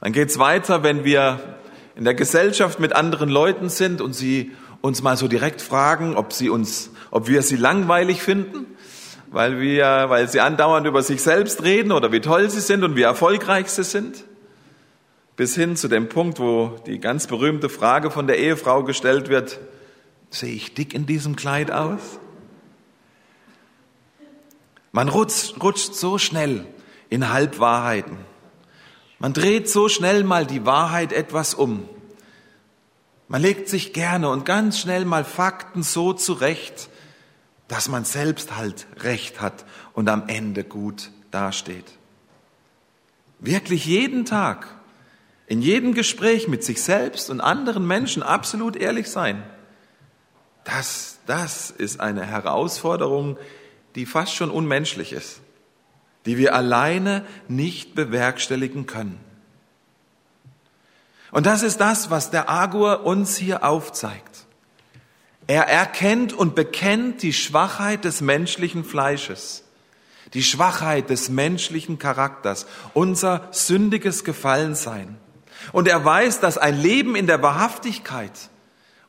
Dann 0.00 0.12
geht's 0.12 0.38
weiter, 0.38 0.82
wenn 0.82 1.04
wir 1.04 1.58
in 1.96 2.04
der 2.04 2.14
Gesellschaft 2.14 2.80
mit 2.80 2.94
anderen 2.94 3.28
Leuten 3.28 3.68
sind 3.68 4.00
und 4.00 4.14
sie 4.14 4.52
uns 4.80 5.02
mal 5.02 5.16
so 5.16 5.28
direkt 5.28 5.60
fragen, 5.60 6.16
ob 6.16 6.32
sie 6.32 6.48
uns, 6.48 6.90
ob 7.10 7.28
wir 7.28 7.42
sie 7.42 7.56
langweilig 7.56 8.22
finden, 8.22 8.66
weil 9.30 9.60
wir, 9.60 10.06
weil 10.08 10.28
sie 10.28 10.40
andauernd 10.40 10.86
über 10.86 11.02
sich 11.02 11.22
selbst 11.22 11.62
reden 11.62 11.92
oder 11.92 12.12
wie 12.12 12.20
toll 12.20 12.48
sie 12.48 12.60
sind 12.60 12.82
und 12.82 12.96
wie 12.96 13.02
erfolgreich 13.02 13.68
sie 13.68 13.84
sind 13.84 14.24
bis 15.40 15.54
hin 15.54 15.74
zu 15.74 15.88
dem 15.88 16.10
Punkt, 16.10 16.38
wo 16.38 16.76
die 16.84 16.98
ganz 16.98 17.26
berühmte 17.26 17.70
Frage 17.70 18.10
von 18.10 18.26
der 18.26 18.36
Ehefrau 18.36 18.84
gestellt 18.84 19.30
wird, 19.30 19.58
sehe 20.28 20.52
ich 20.52 20.74
dick 20.74 20.92
in 20.92 21.06
diesem 21.06 21.34
Kleid 21.34 21.70
aus? 21.70 22.18
Man 24.92 25.08
rutscht, 25.08 25.54
rutscht 25.62 25.94
so 25.94 26.18
schnell 26.18 26.66
in 27.08 27.32
Halbwahrheiten. 27.32 28.18
Man 29.20 29.34
dreht 29.34 29.68
so 29.68 29.88
schnell 29.88 30.24
mal 30.24 30.46
die 30.46 30.66
Wahrheit 30.66 31.12
etwas 31.12 31.54
um. 31.54 31.88
Man 33.28 33.42
legt 33.42 33.68
sich 33.68 33.92
gerne 33.92 34.30
und 34.30 34.44
ganz 34.44 34.80
schnell 34.80 35.04
mal 35.04 35.24
Fakten 35.24 35.84
so 35.84 36.12
zurecht, 36.14 36.88
dass 37.68 37.88
man 37.88 38.04
selbst 38.04 38.56
halt 38.56 38.86
recht 39.00 39.40
hat 39.40 39.64
und 39.92 40.08
am 40.08 40.26
Ende 40.26 40.64
gut 40.64 41.10
dasteht. 41.30 41.84
Wirklich 43.38 43.84
jeden 43.84 44.24
Tag 44.24 44.66
in 45.46 45.60
jedem 45.62 45.94
Gespräch 45.94 46.48
mit 46.48 46.64
sich 46.64 46.82
selbst 46.82 47.28
und 47.28 47.40
anderen 47.40 47.86
Menschen 47.86 48.22
absolut 48.22 48.74
ehrlich 48.74 49.10
sein. 49.10 49.42
Das, 50.64 51.18
das 51.26 51.70
ist 51.70 52.00
eine 52.00 52.24
Herausforderung, 52.24 53.36
die 53.96 54.06
fast 54.06 54.34
schon 54.34 54.50
unmenschlich 54.50 55.12
ist, 55.12 55.39
die 56.30 56.38
wir 56.38 56.54
alleine 56.54 57.26
nicht 57.48 57.96
bewerkstelligen 57.96 58.86
können. 58.86 59.18
Und 61.32 61.44
das 61.44 61.64
ist 61.64 61.80
das, 61.80 62.08
was 62.08 62.30
der 62.30 62.48
Agur 62.48 63.04
uns 63.04 63.36
hier 63.36 63.64
aufzeigt. 63.64 64.46
Er 65.48 65.64
erkennt 65.66 66.32
und 66.32 66.54
bekennt 66.54 67.24
die 67.24 67.32
Schwachheit 67.32 68.04
des 68.04 68.20
menschlichen 68.20 68.84
Fleisches, 68.84 69.64
die 70.32 70.44
Schwachheit 70.44 71.10
des 71.10 71.30
menschlichen 71.30 71.98
Charakters, 71.98 72.68
unser 72.94 73.48
sündiges 73.50 74.22
Gefallensein. 74.22 75.18
Und 75.72 75.88
er 75.88 76.04
weiß, 76.04 76.38
dass 76.38 76.58
ein 76.58 76.80
Leben 76.80 77.16
in 77.16 77.26
der 77.26 77.42
Wahrhaftigkeit 77.42 78.50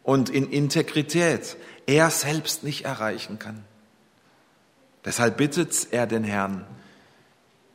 und 0.02 0.32
in 0.32 0.50
Integrität 0.50 1.56
er 1.86 2.10
selbst 2.10 2.64
nicht 2.64 2.86
erreichen 2.86 3.38
kann. 3.38 3.64
Deshalb 5.06 5.38
bittet 5.38 5.90
er 5.92 6.08
den 6.08 6.24
Herrn, 6.24 6.66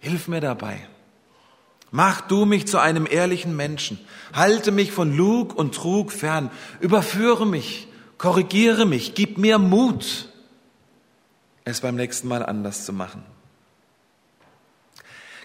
hilf 0.06 0.28
mir 0.28 0.40
dabei. 0.40 0.86
Mach 1.90 2.20
du 2.20 2.44
mich 2.44 2.66
zu 2.66 2.78
einem 2.78 3.06
ehrlichen 3.10 3.56
Menschen. 3.56 3.98
Halte 4.32 4.70
mich 4.70 4.92
von 4.92 5.16
Lug 5.16 5.54
und 5.54 5.74
Trug 5.74 6.12
fern. 6.12 6.50
Überführe 6.80 7.46
mich. 7.46 7.88
Korrigiere 8.18 8.86
mich. 8.86 9.14
Gib 9.14 9.38
mir 9.38 9.58
Mut, 9.58 10.28
es 11.64 11.80
beim 11.80 11.96
nächsten 11.96 12.28
Mal 12.28 12.44
anders 12.44 12.84
zu 12.84 12.92
machen. 12.92 13.24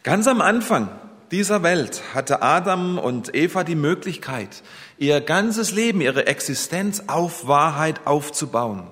Ganz 0.03 0.27
am 0.27 0.41
Anfang 0.41 0.89
dieser 1.31 1.63
Welt 1.63 2.01
hatte 2.13 2.41
Adam 2.41 2.97
und 2.97 3.33
Eva 3.35 3.63
die 3.63 3.75
Möglichkeit, 3.75 4.63
ihr 4.97 5.21
ganzes 5.21 5.71
Leben, 5.71 6.01
ihre 6.01 6.27
Existenz 6.27 7.03
auf 7.07 7.47
Wahrheit 7.47 8.05
aufzubauen. 8.05 8.87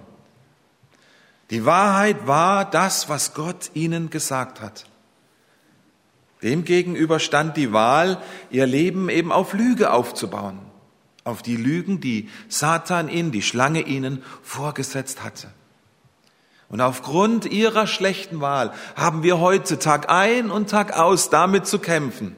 Die 1.50 1.66
Wahrheit 1.66 2.28
war 2.28 2.70
das, 2.70 3.10
was 3.10 3.34
Gott 3.34 3.72
ihnen 3.74 4.10
gesagt 4.10 4.62
hat. 4.62 4.86
Demgegenüber 6.42 7.20
stand 7.20 7.58
die 7.58 7.74
Wahl, 7.74 8.22
ihr 8.50 8.66
Leben 8.66 9.10
eben 9.10 9.32
auf 9.32 9.54
Lüge 9.54 9.92
aufzubauen, 9.92 10.60
auf 11.26 11.42
die 11.42 11.58
Lügen, 11.58 12.00
die 12.00 12.30
Satan 12.48 13.10
ihnen, 13.10 13.32
die 13.32 13.42
Schlange 13.42 13.82
ihnen 13.82 14.24
vorgesetzt 14.42 15.24
hatte. 15.24 15.52
Und 16.70 16.82
aufgrund 16.82 17.46
ihrer 17.46 17.88
schlechten 17.88 18.42
Wahl 18.42 18.72
haben 18.96 19.24
wir 19.24 19.40
heute 19.40 19.80
Tag 19.80 20.10
ein 20.10 20.52
und 20.52 20.70
Tag 20.70 20.98
aus 20.98 21.30
damit 21.30 21.66
zu 21.66 21.80
kämpfen, 21.80 22.38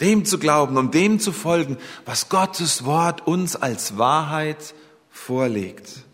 dem 0.00 0.24
zu 0.24 0.38
glauben, 0.38 0.76
um 0.76 0.90
dem 0.90 1.20
zu 1.20 1.30
folgen, 1.30 1.76
was 2.04 2.30
Gottes 2.30 2.84
Wort 2.84 3.26
uns 3.26 3.54
als 3.54 3.98
Wahrheit 3.98 4.74
vorlegt. 5.10 6.04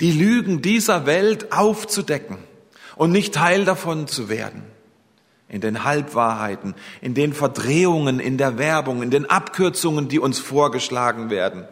Die 0.00 0.12
Lügen 0.12 0.62
dieser 0.62 1.04
Welt 1.04 1.52
aufzudecken 1.52 2.38
und 2.96 3.10
nicht 3.10 3.34
Teil 3.34 3.64
davon 3.64 4.06
zu 4.06 4.28
werden. 4.28 4.62
In 5.48 5.60
den 5.60 5.84
Halbwahrheiten, 5.84 6.74
in 7.00 7.14
den 7.14 7.32
Verdrehungen, 7.32 8.20
in 8.20 8.36
der 8.36 8.58
Werbung, 8.58 9.02
in 9.02 9.10
den 9.10 9.30
Abkürzungen, 9.30 10.08
die 10.08 10.18
uns 10.18 10.38
vorgeschlagen 10.38 11.30
werden 11.30 11.66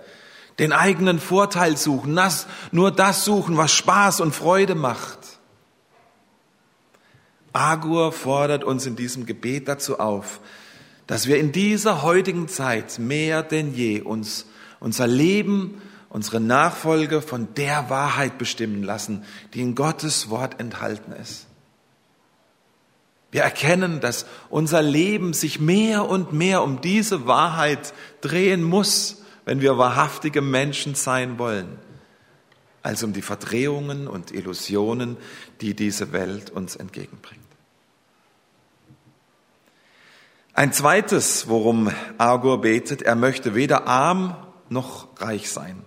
den 0.59 0.73
eigenen 0.73 1.21
Vorteil 1.21 1.77
suchen, 1.77 2.17
das, 2.17 2.47
nur 2.73 2.91
das 2.91 3.25
suchen, 3.25 3.57
was 3.57 3.73
Spaß 3.73 4.21
und 4.21 4.35
Freude 4.35 4.75
macht. 4.75 5.19
Agur 7.53 8.13
fordert 8.13 8.65
uns 8.65 8.87
in 8.87 8.97
diesem 8.97 9.27
Gebet 9.27 9.69
dazu 9.69 9.99
auf, 9.99 10.41
dass 11.07 11.27
wir 11.27 11.39
in 11.39 11.53
dieser 11.53 12.03
heutigen 12.03 12.49
Zeit 12.49 12.99
mehr 12.99 13.43
denn 13.43 13.75
je 13.75 14.01
uns 14.01 14.47
unser 14.79 15.07
Leben, 15.07 15.81
unsere 16.11 16.41
Nachfolge 16.41 17.23
von 17.23 17.55
der 17.55 17.89
Wahrheit 17.89 18.39
bestimmen 18.39 18.83
lassen, 18.83 19.25
die 19.55 19.61
in 19.61 19.75
Gottes 19.75 20.29
Wort 20.29 20.61
enthalten 20.61 21.13
ist. 21.13 21.47
Wir 23.37 23.43
erkennen, 23.43 24.01
dass 24.01 24.27
unser 24.49 24.83
Leben 24.83 25.33
sich 25.33 25.61
mehr 25.61 26.09
und 26.09 26.33
mehr 26.33 26.63
um 26.63 26.81
diese 26.81 27.27
Wahrheit 27.29 27.93
drehen 28.21 28.65
muss 28.65 29.23
wenn 29.47 29.61
wir 29.61 29.79
wahrhaftige 29.79 30.43
Menschen 30.43 30.95
sein 30.95 31.39
wollen, 31.39 31.79
als 32.83 33.03
um 33.03 33.15
die 33.15 33.23
Verdrehungen 33.23 34.09
und 34.09 34.33
Illusionen, 34.33 35.17
die 35.61 35.75
diese 35.75 36.13
Welt 36.13 36.51
uns 36.51 36.77
entgegenbringt. 36.77 37.41
Ein 40.53 40.73
zweites, 40.73 41.49
worum 41.49 41.91
Agur 42.19 42.61
betet, 42.61 43.03
er 43.03 43.15
möchte 43.15 43.55
weder 43.55 43.87
arm 43.87 44.37
noch 44.69 45.09
reich 45.21 45.49
sein. 45.49 45.85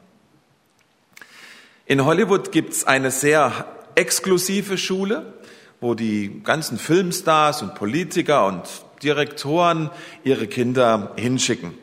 In 1.85 2.05
Hollywood 2.05 2.51
gibt's 2.51 2.85
eine 2.85 3.11
sehr 3.11 3.65
exklusive 3.95 4.77
Schule, 4.77 5.38
wo 5.81 5.93
die 5.93 6.41
ganzen 6.43 6.77
Filmstars 6.77 7.61
und 7.61 7.75
Politiker 7.75 8.45
und 8.45 8.63
Direktoren 9.01 9.89
ihre 10.23 10.47
Kinder 10.47 11.13
hinschicken. 11.15 11.73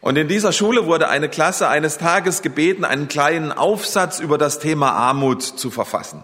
Und 0.00 0.16
in 0.16 0.28
dieser 0.28 0.52
Schule 0.52 0.86
wurde 0.86 1.08
eine 1.08 1.28
Klasse 1.28 1.68
eines 1.68 1.98
Tages 1.98 2.42
gebeten, 2.42 2.84
einen 2.84 3.08
kleinen 3.08 3.50
Aufsatz 3.50 4.20
über 4.20 4.38
das 4.38 4.60
Thema 4.60 4.92
Armut 4.92 5.42
zu 5.42 5.70
verfassen. 5.70 6.22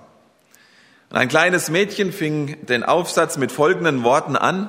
Und 1.10 1.16
ein 1.16 1.28
kleines 1.28 1.68
Mädchen 1.68 2.12
fing 2.12 2.64
den 2.64 2.84
Aufsatz 2.84 3.38
mit 3.38 3.50
folgenden 3.50 4.04
Worten 4.04 4.36
an. 4.36 4.68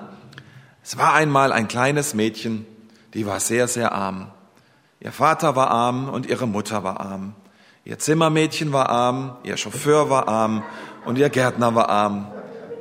Es 0.84 0.98
war 0.98 1.14
einmal 1.14 1.52
ein 1.52 1.68
kleines 1.68 2.16
Mädchen, 2.16 2.66
die 3.14 3.28
war 3.28 3.40
sehr, 3.40 3.68
sehr 3.68 3.92
arm. 3.92 4.32
Ihr 5.00 5.12
Vater 5.12 5.56
war 5.56 5.70
arm 5.70 6.10
und 6.10 6.26
ihre 6.26 6.48
Mutter 6.48 6.84
war 6.84 7.00
arm. 7.00 7.36
Ihr 7.86 8.00
Zimmermädchen 8.00 8.74
war 8.74 8.90
arm, 8.90 9.36
ihr 9.44 9.58
Chauffeur 9.58 10.10
war 10.10 10.28
arm 10.28 10.64
und 11.06 11.18
ihr 11.18 11.30
Gärtner 11.30 11.76
war 11.76 11.90
arm. 11.90 12.28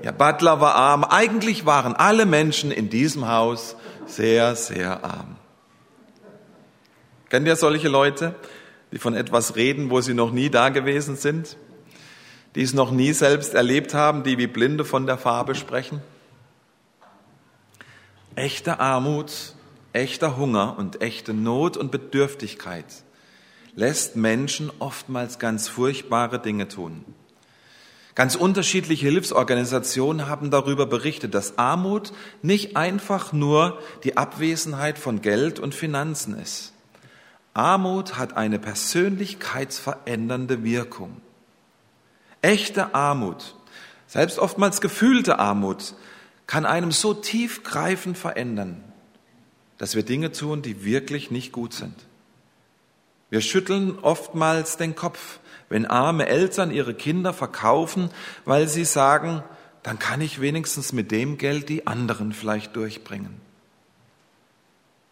Ihr 0.03 0.13
Butler 0.13 0.61
war 0.61 0.75
arm. 0.75 1.05
Eigentlich 1.05 1.65
waren 1.65 1.95
alle 1.95 2.27
Menschen 2.27 2.71
in 2.71 2.91
diesem 2.91 3.29
Haus 3.29 3.77
sehr, 4.07 4.57
sehr 4.57 5.05
arm. 5.05 5.37
Kennt 7.29 7.47
ihr 7.47 7.57
solche 7.57 7.89
Leute, 7.89 8.35
die 8.91 8.99
von 8.99 9.15
etwas 9.15 9.57
reden, 9.57 9.91
wo 9.91 10.01
sie 10.01 10.15
noch 10.15 10.33
nie 10.33 10.51
da 10.51 10.69
gewesen 10.69 11.17
sind? 11.17 11.57
Die 12.55 12.63
es 12.63 12.75
noch 12.75 12.91
nie 12.91 13.13
selbst 13.13 13.55
erlebt 13.55 13.95
haben, 13.95 14.25
die 14.25 14.37
wie 14.39 14.47
Blinde 14.47 14.85
von 14.85 15.07
der 15.07 15.17
Farbe 15.17 15.55
sprechen? 15.55 16.03
Echte 18.35 18.81
Armut, 18.81 19.55
echter 19.93 20.37
Hunger 20.37 20.77
und 20.79 21.01
echte 21.01 21.33
Not 21.33 21.77
und 21.77 21.91
Bedürftigkeit 21.91 22.85
lässt 23.75 24.17
Menschen 24.17 24.71
oftmals 24.79 25.39
ganz 25.39 25.69
furchtbare 25.69 26.39
Dinge 26.39 26.69
tun. 26.69 27.05
Ganz 28.15 28.35
unterschiedliche 28.35 29.07
Hilfsorganisationen 29.07 30.29
haben 30.29 30.51
darüber 30.51 30.85
berichtet, 30.85 31.33
dass 31.35 31.57
Armut 31.57 32.13
nicht 32.43 32.77
einfach 32.77 33.33
nur 33.33 33.79
die 34.05 34.19
Abwesenheit 34.19 34.99
von 34.99 35.23
Geld 35.23 35.59
und 35.59 35.75
Finanzen 35.75 36.39
ist. 36.39 36.75
Armut 37.55 38.19
hat 38.19 38.37
eine 38.37 38.59
persönlichkeitsverändernde 38.59 40.63
Wirkung. 40.63 41.23
Echte 42.43 42.95
Armut, 42.95 43.55
selbst 44.07 44.39
oftmals 44.39 44.83
gefühlte 44.83 45.39
Armut, 45.39 45.95
kann 46.47 46.67
einem 46.67 46.93
so 46.93 47.15
tiefgreifend 47.15 48.19
verändern, 48.19 48.85
dass 49.79 49.95
wir 49.95 50.03
Dinge 50.03 50.33
tun, 50.33 50.61
die 50.61 50.85
wirklich 50.85 51.31
nicht 51.31 51.53
gut 51.53 51.73
sind. 51.73 51.95
Wir 53.31 53.41
schütteln 53.41 53.99
oftmals 54.01 54.77
den 54.77 54.95
Kopf, 54.95 55.39
wenn 55.73 55.87
arme 55.87 56.27
Eltern 56.27 56.71
ihre 56.71 56.93
Kinder 56.93 57.33
verkaufen, 57.33 58.11
weil 58.45 58.69
sie 58.69 58.85
sagen, 58.85 59.43
dann 59.83 59.99
kann 59.99 60.21
ich 60.21 60.43
wenigstens 60.43 60.93
mit 60.93 61.11
dem 61.11 61.39
Geld 61.39 61.71
die 61.71 61.87
anderen 61.87 62.35
vielleicht 62.35 62.77
durchbringen. 62.77 63.41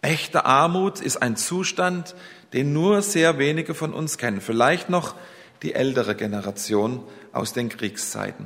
Echte 0.02 0.44
Armut 0.44 1.00
ist 1.00 1.16
ein 1.16 1.36
Zustand, 1.36 2.14
den 2.52 2.74
nur 2.74 3.00
sehr 3.00 3.38
wenige 3.38 3.72
von 3.72 3.94
uns 3.94 4.18
kennen, 4.18 4.42
vielleicht 4.42 4.90
noch 4.90 5.14
die 5.62 5.72
ältere 5.72 6.14
Generation 6.14 7.02
aus 7.32 7.54
den 7.54 7.70
Kriegszeiten. 7.70 8.44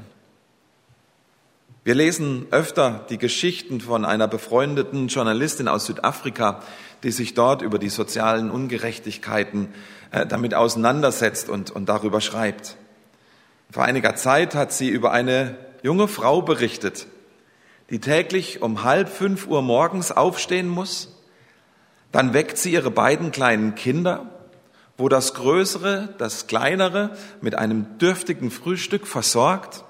Wir 1.83 1.97
lesen 1.97 2.47
öfter 2.53 3.05
die 3.11 3.19
Geschichten 3.19 3.81
von 3.81 4.05
einer 4.05 4.29
befreundeten 4.29 5.09
Journalistin 5.09 5.67
aus 5.67 5.87
Südafrika, 5.87 6.63
die 7.05 7.13
sich 7.13 7.35
dort 7.35 7.63
über 7.63 7.79
die 7.79 7.91
sozialen 7.91 8.51
Ungerechtigkeiten 8.51 9.69
äh, 10.11 10.27
damit 10.27 10.55
auseinandersetzt 10.55 11.49
und, 11.49 11.71
und 11.71 11.89
darüber 11.89 12.21
schreibt. 12.21 12.77
Vor 13.71 13.85
einiger 13.85 14.17
Zeit 14.17 14.55
hat 14.55 14.73
sie 14.73 14.89
über 14.89 15.13
eine 15.13 15.57
junge 15.83 16.09
Frau 16.09 16.43
berichtet, 16.43 17.07
die 17.91 18.01
täglich 18.01 18.63
um 18.63 18.83
halb 18.85 19.09
fünf 19.09 19.47
Uhr 19.47 19.63
morgens 19.63 20.13
aufstehen 20.13 20.69
muss. 20.69 21.15
Dann 22.11 22.33
weckt 22.33 22.57
sie 22.57 22.73
ihre 22.73 22.91
beiden 22.91 23.33
kleinen 23.33 23.75
Kinder, 23.75 24.27
wo 24.97 25.09
das 25.09 25.35
Größere, 25.35 26.15
das 26.19 26.47
Kleinere 26.47 27.17
mit 27.41 27.57
einem 27.57 27.99
dürftigen 27.99 28.51
Frühstück 28.51 29.07
versorgt 29.07 29.85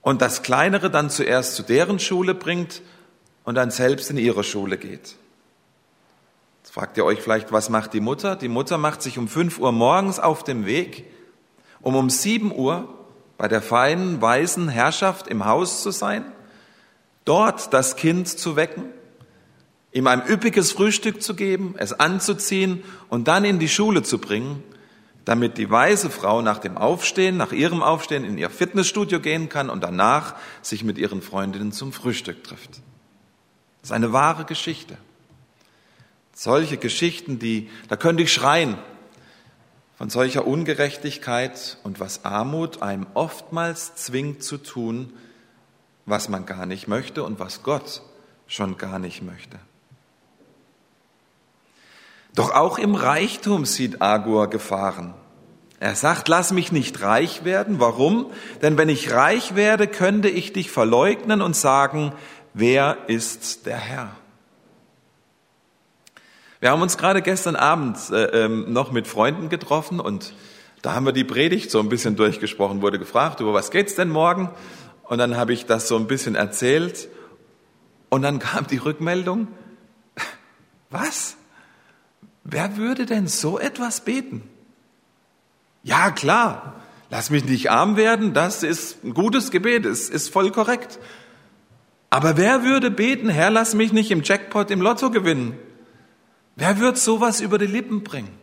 und 0.00 0.22
das 0.22 0.42
Kleinere 0.42 0.90
dann 0.90 1.10
zuerst 1.10 1.54
zu 1.54 1.62
deren 1.62 1.98
Schule 1.98 2.34
bringt 2.34 2.82
und 3.44 3.54
dann 3.54 3.70
selbst 3.70 4.10
in 4.10 4.16
ihre 4.16 4.42
Schule 4.42 4.78
geht. 4.78 5.16
Fragt 6.70 6.96
ihr 6.96 7.04
euch 7.04 7.20
vielleicht, 7.20 7.52
was 7.52 7.70
macht 7.70 7.94
die 7.94 8.00
Mutter? 8.00 8.36
Die 8.36 8.48
Mutter 8.48 8.78
macht 8.78 9.02
sich 9.02 9.18
um 9.18 9.28
5 9.28 9.58
Uhr 9.58 9.72
morgens 9.72 10.18
auf 10.18 10.44
dem 10.44 10.66
Weg, 10.66 11.04
um 11.80 11.96
um 11.96 12.10
7 12.10 12.52
Uhr 12.54 12.88
bei 13.38 13.48
der 13.48 13.62
feinen, 13.62 14.20
weißen 14.20 14.68
Herrschaft 14.68 15.28
im 15.28 15.44
Haus 15.44 15.82
zu 15.82 15.90
sein, 15.90 16.24
dort 17.24 17.72
das 17.72 17.96
Kind 17.96 18.28
zu 18.28 18.56
wecken, 18.56 18.84
ihm 19.92 20.06
ein 20.06 20.26
üppiges 20.26 20.72
Frühstück 20.72 21.22
zu 21.22 21.34
geben, 21.34 21.74
es 21.78 21.92
anzuziehen 21.92 22.82
und 23.08 23.28
dann 23.28 23.44
in 23.44 23.58
die 23.58 23.68
Schule 23.68 24.02
zu 24.02 24.18
bringen, 24.18 24.62
damit 25.24 25.58
die 25.58 25.70
weise 25.70 26.10
Frau 26.10 26.42
nach 26.42 26.58
dem 26.58 26.76
Aufstehen, 26.76 27.36
nach 27.36 27.52
ihrem 27.52 27.82
Aufstehen 27.82 28.24
in 28.24 28.38
ihr 28.38 28.50
Fitnessstudio 28.50 29.20
gehen 29.20 29.48
kann 29.48 29.70
und 29.70 29.82
danach 29.82 30.34
sich 30.62 30.84
mit 30.84 30.98
ihren 30.98 31.20
Freundinnen 31.20 31.72
zum 31.72 31.92
Frühstück 31.92 32.44
trifft. 32.44 32.70
Das 33.80 33.90
ist 33.90 33.92
eine 33.92 34.12
wahre 34.12 34.44
Geschichte. 34.44 34.96
Solche 36.38 36.76
Geschichten, 36.76 37.38
die, 37.38 37.70
da 37.88 37.96
könnte 37.96 38.22
ich 38.22 38.30
schreien 38.30 38.76
von 39.96 40.10
solcher 40.10 40.46
Ungerechtigkeit 40.46 41.78
und 41.82 41.98
was 41.98 42.26
Armut 42.26 42.82
einem 42.82 43.06
oftmals 43.14 43.94
zwingt 43.94 44.42
zu 44.42 44.58
tun, 44.58 45.14
was 46.04 46.28
man 46.28 46.44
gar 46.44 46.66
nicht 46.66 46.88
möchte 46.88 47.24
und 47.24 47.40
was 47.40 47.62
Gott 47.62 48.02
schon 48.46 48.76
gar 48.76 48.98
nicht 48.98 49.22
möchte. 49.22 49.58
Doch 52.34 52.50
auch 52.50 52.78
im 52.78 52.96
Reichtum 52.96 53.64
sieht 53.64 54.02
Agur 54.02 54.50
Gefahren. 54.50 55.14
Er 55.80 55.94
sagt, 55.94 56.28
lass 56.28 56.52
mich 56.52 56.70
nicht 56.70 57.00
reich 57.00 57.46
werden. 57.46 57.80
Warum? 57.80 58.30
Denn 58.60 58.76
wenn 58.76 58.90
ich 58.90 59.10
reich 59.10 59.54
werde, 59.54 59.86
könnte 59.86 60.28
ich 60.28 60.52
dich 60.52 60.70
verleugnen 60.70 61.40
und 61.40 61.56
sagen, 61.56 62.12
wer 62.52 62.98
ist 63.06 63.64
der 63.64 63.78
Herr? 63.78 64.14
Wir 66.60 66.70
haben 66.70 66.80
uns 66.80 66.96
gerade 66.96 67.20
gestern 67.20 67.54
Abend 67.54 67.98
äh, 68.10 68.44
ähm, 68.44 68.72
noch 68.72 68.90
mit 68.90 69.06
Freunden 69.06 69.50
getroffen 69.50 70.00
und 70.00 70.32
da 70.80 70.94
haben 70.94 71.04
wir 71.04 71.12
die 71.12 71.24
Predigt 71.24 71.70
so 71.70 71.80
ein 71.80 71.88
bisschen 71.88 72.16
durchgesprochen, 72.16 72.80
wurde 72.80 72.98
gefragt, 72.98 73.40
über 73.40 73.52
was 73.52 73.70
geht's 73.70 73.94
denn 73.94 74.08
morgen? 74.08 74.50
Und 75.02 75.18
dann 75.18 75.36
habe 75.36 75.52
ich 75.52 75.66
das 75.66 75.86
so 75.86 75.96
ein 75.96 76.06
bisschen 76.06 76.34
erzählt 76.34 77.08
und 78.08 78.22
dann 78.22 78.38
kam 78.38 78.66
die 78.66 78.78
Rückmeldung, 78.78 79.48
was? 80.90 81.36
Wer 82.42 82.76
würde 82.76 83.04
denn 83.04 83.26
so 83.26 83.58
etwas 83.58 84.00
beten? 84.00 84.48
Ja, 85.82 86.10
klar, 86.10 86.74
lass 87.10 87.28
mich 87.28 87.44
nicht 87.44 87.70
arm 87.70 87.96
werden, 87.96 88.32
das 88.32 88.62
ist 88.62 89.04
ein 89.04 89.12
gutes 89.12 89.50
Gebet, 89.50 89.84
ist, 89.84 90.08
ist 90.08 90.32
voll 90.32 90.50
korrekt. 90.50 90.98
Aber 92.08 92.38
wer 92.38 92.62
würde 92.62 92.90
beten, 92.90 93.28
Herr, 93.28 93.50
lass 93.50 93.74
mich 93.74 93.92
nicht 93.92 94.10
im 94.10 94.22
Jackpot 94.22 94.70
im 94.70 94.80
Lotto 94.80 95.10
gewinnen? 95.10 95.58
Wer 96.56 96.78
wird 96.80 96.96
sowas 96.96 97.40
über 97.40 97.58
die 97.58 97.66
Lippen 97.66 98.02
bringen? 98.02 98.36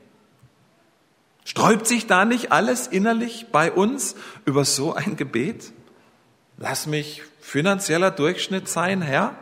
Sträubt 1.45 1.87
sich 1.87 2.07
da 2.07 2.25
nicht 2.25 2.51
alles 2.51 2.87
innerlich 2.87 3.47
bei 3.51 3.71
uns 3.71 4.15
über 4.45 4.65
so 4.65 4.93
ein 4.93 5.17
Gebet? 5.17 5.73
Lass 6.57 6.85
mich 6.85 7.23
finanzieller 7.41 8.11
Durchschnitt 8.11 8.69
sein, 8.69 9.01
Herr? 9.01 9.35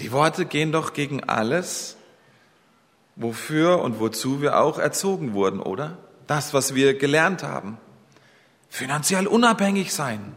Die 0.00 0.12
Worte 0.12 0.46
gehen 0.46 0.72
doch 0.72 0.92
gegen 0.92 1.24
alles, 1.24 1.96
wofür 3.16 3.80
und 3.82 4.00
wozu 4.00 4.42
wir 4.42 4.58
auch 4.58 4.78
erzogen 4.78 5.32
wurden, 5.32 5.60
oder? 5.60 5.98
Das, 6.26 6.54
was 6.54 6.74
wir 6.74 6.98
gelernt 6.98 7.42
haben. 7.42 7.78
Finanziell 8.68 9.26
unabhängig 9.26 9.92
sein. 9.92 10.34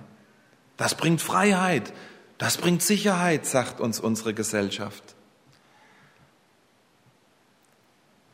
Das 0.77 0.95
bringt 0.95 1.21
Freiheit. 1.21 1.93
Das 2.37 2.57
bringt 2.57 2.81
Sicherheit, 2.81 3.45
sagt 3.45 3.79
uns 3.79 3.99
unsere 3.99 4.33
Gesellschaft. 4.33 5.15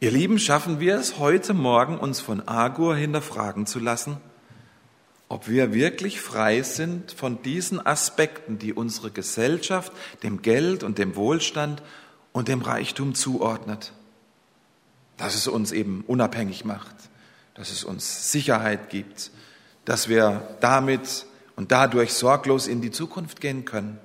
Ihr 0.02 0.12
Lieben, 0.12 0.40
schaffen 0.40 0.80
wir 0.80 0.96
es 0.96 1.20
heute 1.20 1.54
Morgen, 1.54 1.98
uns 1.98 2.22
von 2.22 2.48
Agur 2.48 2.96
hinterfragen 2.96 3.66
zu 3.66 3.80
lassen, 3.80 4.16
ob 5.28 5.50
wir 5.50 5.74
wirklich 5.74 6.22
frei 6.22 6.62
sind 6.62 7.12
von 7.12 7.42
diesen 7.42 7.86
Aspekten, 7.86 8.58
die 8.58 8.72
unsere 8.72 9.12
Gesellschaft 9.12 9.92
dem 10.24 10.42
Geld 10.42 10.84
und 10.84 11.00
dem 11.00 11.18
Wohlstand 11.18 11.84
und 12.32 12.48
dem 12.48 12.62
Reichtum 12.62 13.14
zuordnet. 13.14 13.92
Dass 15.18 15.36
es 15.36 15.50
uns 15.50 15.74
eben 15.74 16.06
unabhängig 16.08 16.64
macht, 16.64 16.96
dass 17.54 17.70
es 17.70 17.84
uns 17.84 18.32
Sicherheit 18.32 18.90
gibt, 18.90 19.32
dass 19.84 20.08
wir 20.08 20.48
damit 20.62 21.26
und 21.58 21.74
dadurch 21.74 22.14
sorglos 22.14 22.68
in 22.68 22.80
die 22.80 22.92
Zukunft 22.92 23.42
gehen 23.42 23.66
können. 23.66 24.00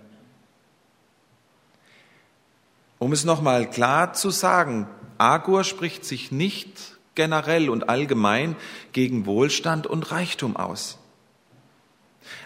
Um 2.99 3.13
es 3.13 3.25
nochmal 3.25 3.71
klar 3.71 4.13
zu 4.13 4.31
sagen, 4.31 4.89
Agur 5.19 5.65
spricht 5.65 6.05
sich 6.05 6.33
nicht 6.33 6.99
generell 7.15 7.71
und 7.71 7.89
allgemein 7.89 8.57
gegen 8.93 9.27
Wohlstand 9.27 9.87
und 9.87 10.11
Reichtum 10.11 10.57
aus. 10.57 10.99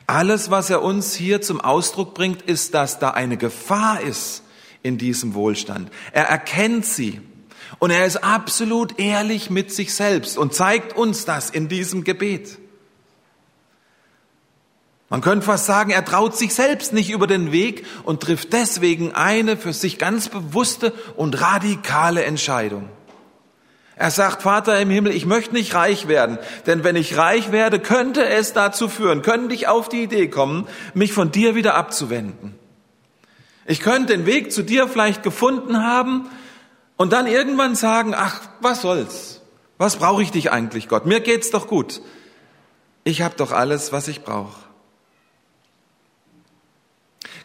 Alles, 0.06 0.50
was 0.50 0.70
er 0.70 0.82
uns 0.82 1.14
hier 1.14 1.40
zum 1.40 1.60
Ausdruck 1.60 2.14
bringt, 2.14 2.42
ist, 2.42 2.74
dass 2.74 2.98
da 2.98 3.10
eine 3.10 3.36
Gefahr 3.36 4.00
ist 4.00 4.42
in 4.82 4.98
diesem 4.98 5.34
Wohlstand. 5.34 5.90
Er 6.12 6.24
erkennt 6.24 6.86
sie 6.86 7.20
und 7.78 7.90
er 7.90 8.06
ist 8.06 8.16
absolut 8.24 8.98
ehrlich 8.98 9.50
mit 9.50 9.72
sich 9.72 9.94
selbst 9.94 10.38
und 10.38 10.54
zeigt 10.54 10.96
uns 10.96 11.24
das 11.24 11.50
in 11.50 11.68
diesem 11.68 12.04
Gebet. 12.04 12.58
Man 15.10 15.22
könnte 15.22 15.46
fast 15.46 15.64
sagen, 15.64 15.90
er 15.90 16.04
traut 16.04 16.36
sich 16.36 16.54
selbst 16.54 16.92
nicht 16.92 17.10
über 17.10 17.26
den 17.26 17.50
Weg 17.50 17.86
und 18.04 18.20
trifft 18.20 18.52
deswegen 18.52 19.14
eine 19.14 19.56
für 19.56 19.72
sich 19.72 19.98
ganz 19.98 20.28
bewusste 20.28 20.92
und 21.16 21.40
radikale 21.40 22.24
Entscheidung. 22.24 22.90
Er 23.96 24.10
sagt, 24.10 24.42
Vater 24.42 24.78
im 24.78 24.90
Himmel, 24.90 25.12
ich 25.12 25.26
möchte 25.26 25.54
nicht 25.54 25.74
reich 25.74 26.06
werden, 26.06 26.38
denn 26.66 26.84
wenn 26.84 26.94
ich 26.94 27.16
reich 27.16 27.50
werde, 27.50 27.80
könnte 27.80 28.24
es 28.24 28.52
dazu 28.52 28.88
führen, 28.88 29.22
könnte 29.22 29.54
ich 29.54 29.66
auf 29.66 29.88
die 29.88 30.04
Idee 30.04 30.28
kommen, 30.28 30.68
mich 30.94 31.12
von 31.12 31.32
dir 31.32 31.56
wieder 31.56 31.74
abzuwenden. 31.74 32.54
Ich 33.66 33.80
könnte 33.80 34.16
den 34.16 34.24
Weg 34.24 34.52
zu 34.52 34.62
dir 34.62 34.88
vielleicht 34.88 35.22
gefunden 35.22 35.82
haben 35.82 36.28
und 36.96 37.12
dann 37.12 37.26
irgendwann 37.26 37.74
sagen, 37.74 38.14
ach, 38.14 38.42
was 38.60 38.82
soll's? 38.82 39.40
Was 39.78 39.96
brauche 39.96 40.22
ich 40.22 40.30
dich 40.30 40.52
eigentlich, 40.52 40.86
Gott? 40.88 41.06
Mir 41.06 41.20
geht's 41.20 41.50
doch 41.50 41.66
gut. 41.66 42.00
Ich 43.04 43.22
habe 43.22 43.34
doch 43.36 43.52
alles, 43.52 43.90
was 43.90 44.06
ich 44.06 44.22
brauche. 44.22 44.67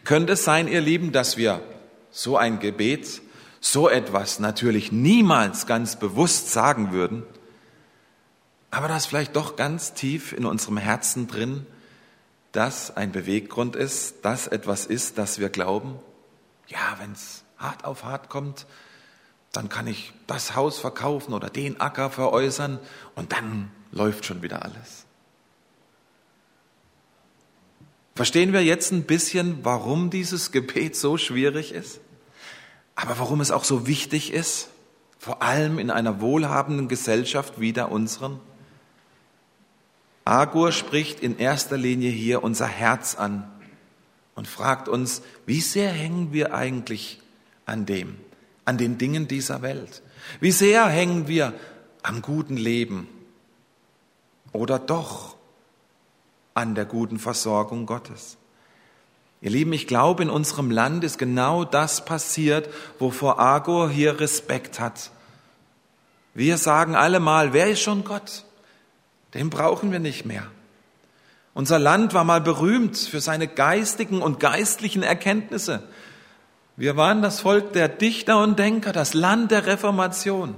Könnte 0.04 0.34
es 0.34 0.44
sein, 0.44 0.68
ihr 0.68 0.82
Lieben, 0.82 1.12
dass 1.12 1.36
wir 1.36 1.62
so 2.10 2.36
ein 2.36 2.60
Gebet, 2.60 3.22
so 3.60 3.88
etwas 3.88 4.38
natürlich 4.38 4.92
niemals 4.92 5.66
ganz 5.66 5.96
bewusst 5.96 6.52
sagen 6.52 6.92
würden, 6.92 7.22
aber 8.70 8.88
dass 8.88 9.06
vielleicht 9.06 9.34
doch 9.34 9.56
ganz 9.56 9.94
tief 9.94 10.32
in 10.32 10.44
unserem 10.44 10.76
Herzen 10.76 11.26
drin 11.26 11.66
das 12.52 12.96
ein 12.96 13.12
Beweggrund 13.12 13.76
ist, 13.76 14.16
das 14.22 14.46
etwas 14.46 14.84
ist, 14.84 15.16
das 15.16 15.38
wir 15.38 15.48
glauben? 15.48 15.98
Ja, 16.68 16.96
wenn 17.00 17.12
es 17.12 17.42
hart 17.56 17.84
auf 17.84 18.04
hart 18.04 18.28
kommt, 18.28 18.66
dann 19.52 19.68
kann 19.68 19.86
ich 19.86 20.12
das 20.26 20.54
Haus 20.54 20.78
verkaufen 20.78 21.32
oder 21.32 21.48
den 21.48 21.80
Acker 21.80 22.10
veräußern 22.10 22.78
und 23.14 23.32
dann 23.32 23.70
läuft 23.90 24.26
schon 24.26 24.42
wieder 24.42 24.64
alles. 24.64 25.03
Verstehen 28.14 28.52
wir 28.52 28.62
jetzt 28.62 28.92
ein 28.92 29.04
bisschen, 29.04 29.64
warum 29.64 30.10
dieses 30.10 30.52
Gebet 30.52 30.94
so 30.94 31.16
schwierig 31.18 31.72
ist? 31.72 32.00
Aber 32.94 33.18
warum 33.18 33.40
es 33.40 33.50
auch 33.50 33.64
so 33.64 33.86
wichtig 33.86 34.32
ist, 34.32 34.68
vor 35.18 35.42
allem 35.42 35.78
in 35.78 35.90
einer 35.90 36.20
wohlhabenden 36.20 36.86
Gesellschaft 36.86 37.58
wie 37.58 37.72
der 37.72 37.90
unseren? 37.90 38.38
Agur 40.24 40.70
spricht 40.70 41.20
in 41.20 41.38
erster 41.38 41.76
Linie 41.76 42.10
hier 42.10 42.44
unser 42.44 42.66
Herz 42.66 43.16
an 43.16 43.50
und 44.36 44.46
fragt 44.46 44.88
uns, 44.88 45.22
wie 45.44 45.60
sehr 45.60 45.90
hängen 45.90 46.32
wir 46.32 46.54
eigentlich 46.54 47.20
an 47.66 47.84
dem, 47.84 48.16
an 48.64 48.78
den 48.78 48.96
Dingen 48.96 49.26
dieser 49.26 49.60
Welt? 49.60 50.02
Wie 50.40 50.52
sehr 50.52 50.86
hängen 50.86 51.26
wir 51.26 51.52
am 52.02 52.22
guten 52.22 52.56
Leben 52.56 53.08
oder 54.52 54.78
doch 54.78 55.33
an 56.54 56.74
der 56.74 56.84
guten 56.84 57.18
Versorgung 57.18 57.86
Gottes? 57.86 58.36
Ihr 59.40 59.50
Lieben, 59.50 59.74
ich 59.74 59.86
glaube, 59.86 60.22
in 60.22 60.30
unserem 60.30 60.70
Land 60.70 61.04
ist 61.04 61.18
genau 61.18 61.64
das 61.64 62.04
passiert, 62.04 62.70
wovor 62.98 63.38
Agor 63.38 63.90
hier 63.90 64.18
Respekt 64.18 64.80
hat. 64.80 65.10
Wir 66.32 66.56
sagen 66.56 66.94
allemal, 66.96 67.52
wer 67.52 67.68
ist 67.68 67.82
schon 67.82 68.04
Gott? 68.04 68.44
Den 69.34 69.50
brauchen 69.50 69.92
wir 69.92 69.98
nicht 69.98 70.24
mehr. 70.24 70.46
Unser 71.52 71.78
Land 71.78 72.14
war 72.14 72.24
mal 72.24 72.40
berühmt 72.40 72.96
für 72.96 73.20
seine 73.20 73.46
geistigen 73.46 74.22
und 74.22 74.40
geistlichen 74.40 75.02
Erkenntnisse. 75.02 75.82
Wir 76.76 76.96
waren 76.96 77.22
das 77.22 77.40
Volk 77.40 77.72
der 77.72 77.88
Dichter 77.88 78.42
und 78.42 78.58
Denker, 78.58 78.92
das 78.92 79.14
Land 79.14 79.52
der 79.52 79.66
Reformation. 79.66 80.56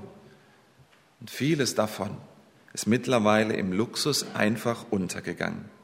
Und 1.20 1.30
vieles 1.30 1.74
davon 1.74 2.10
ist 2.72 2.86
mittlerweile 2.86 3.54
im 3.54 3.72
Luxus 3.72 4.26
einfach 4.34 4.86
untergegangen. 4.90 5.75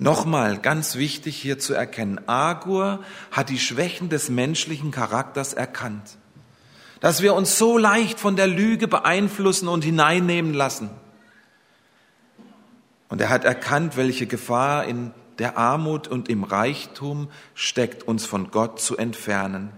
Nochmal 0.00 0.58
ganz 0.58 0.96
wichtig 0.96 1.36
hier 1.36 1.60
zu 1.60 1.74
erkennen, 1.74 2.20
Agur 2.26 3.04
hat 3.30 3.50
die 3.50 3.60
Schwächen 3.60 4.08
des 4.08 4.30
menschlichen 4.30 4.90
Charakters 4.90 5.54
erkannt 5.54 6.18
dass 7.00 7.22
wir 7.22 7.34
uns 7.34 7.58
so 7.58 7.78
leicht 7.78 8.20
von 8.20 8.36
der 8.36 8.46
Lüge 8.46 8.86
beeinflussen 8.86 9.68
und 9.68 9.82
hineinnehmen 9.82 10.54
lassen. 10.54 10.90
Und 13.08 13.20
er 13.20 13.30
hat 13.30 13.44
erkannt, 13.44 13.96
welche 13.96 14.26
Gefahr 14.26 14.84
in 14.84 15.12
der 15.38 15.56
Armut 15.56 16.06
und 16.06 16.28
im 16.28 16.44
Reichtum 16.44 17.30
steckt, 17.54 18.02
uns 18.02 18.26
von 18.26 18.50
Gott 18.50 18.80
zu 18.80 18.96
entfernen. 18.96 19.72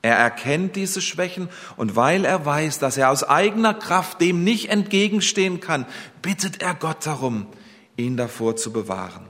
Er 0.00 0.16
erkennt 0.16 0.76
diese 0.76 1.00
Schwächen 1.00 1.48
und 1.76 1.96
weil 1.96 2.24
er 2.24 2.44
weiß, 2.44 2.78
dass 2.78 2.96
er 2.96 3.10
aus 3.10 3.22
eigener 3.22 3.74
Kraft 3.74 4.20
dem 4.20 4.42
nicht 4.42 4.70
entgegenstehen 4.70 5.60
kann, 5.60 5.86
bittet 6.20 6.62
er 6.62 6.74
Gott 6.74 7.06
darum, 7.06 7.46
ihn 7.96 8.16
davor 8.16 8.56
zu 8.56 8.72
bewahren. 8.72 9.26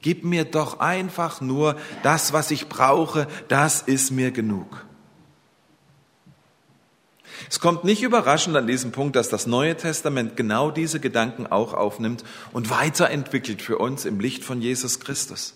Gib 0.00 0.24
mir 0.24 0.44
doch 0.44 0.80
einfach 0.80 1.40
nur 1.40 1.76
das, 2.02 2.32
was 2.32 2.50
ich 2.50 2.68
brauche, 2.68 3.26
das 3.48 3.82
ist 3.82 4.10
mir 4.10 4.30
genug. 4.30 4.84
Es 7.48 7.60
kommt 7.60 7.84
nicht 7.84 8.02
überraschend 8.02 8.56
an 8.56 8.66
diesem 8.66 8.92
Punkt, 8.92 9.16
dass 9.16 9.28
das 9.28 9.46
Neue 9.46 9.76
Testament 9.76 10.36
genau 10.36 10.70
diese 10.70 11.00
Gedanken 11.00 11.46
auch 11.46 11.74
aufnimmt 11.74 12.24
und 12.52 12.70
weiterentwickelt 12.70 13.62
für 13.62 13.78
uns 13.78 14.04
im 14.04 14.20
Licht 14.20 14.44
von 14.44 14.60
Jesus 14.60 15.00
Christus. 15.00 15.54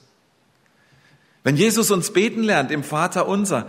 Wenn 1.45 1.57
Jesus 1.57 1.91
uns 1.91 2.13
beten 2.13 2.43
lernt 2.43 2.71
im 2.71 2.83
Vater 2.83 3.29
unser, 3.29 3.67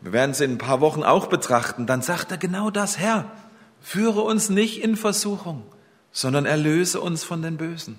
wir 0.00 0.12
werden 0.12 0.32
es 0.32 0.40
in 0.40 0.52
ein 0.52 0.58
paar 0.58 0.80
Wochen 0.80 1.02
auch 1.02 1.26
betrachten, 1.26 1.86
dann 1.86 2.02
sagt 2.02 2.30
er 2.30 2.38
genau 2.38 2.70
das, 2.70 2.98
Herr, 2.98 3.30
führe 3.80 4.22
uns 4.22 4.48
nicht 4.50 4.82
in 4.82 4.96
Versuchung, 4.96 5.62
sondern 6.10 6.46
erlöse 6.46 7.00
uns 7.00 7.22
von 7.22 7.42
den 7.42 7.56
Bösen. 7.56 7.98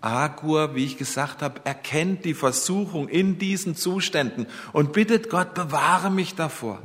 Agur, 0.00 0.74
wie 0.74 0.84
ich 0.84 0.98
gesagt 0.98 1.42
habe, 1.42 1.60
erkennt 1.64 2.24
die 2.24 2.34
Versuchung 2.34 3.08
in 3.08 3.38
diesen 3.38 3.76
Zuständen 3.76 4.46
und 4.72 4.92
bittet 4.92 5.30
Gott, 5.30 5.54
bewahre 5.54 6.10
mich 6.10 6.34
davor. 6.34 6.80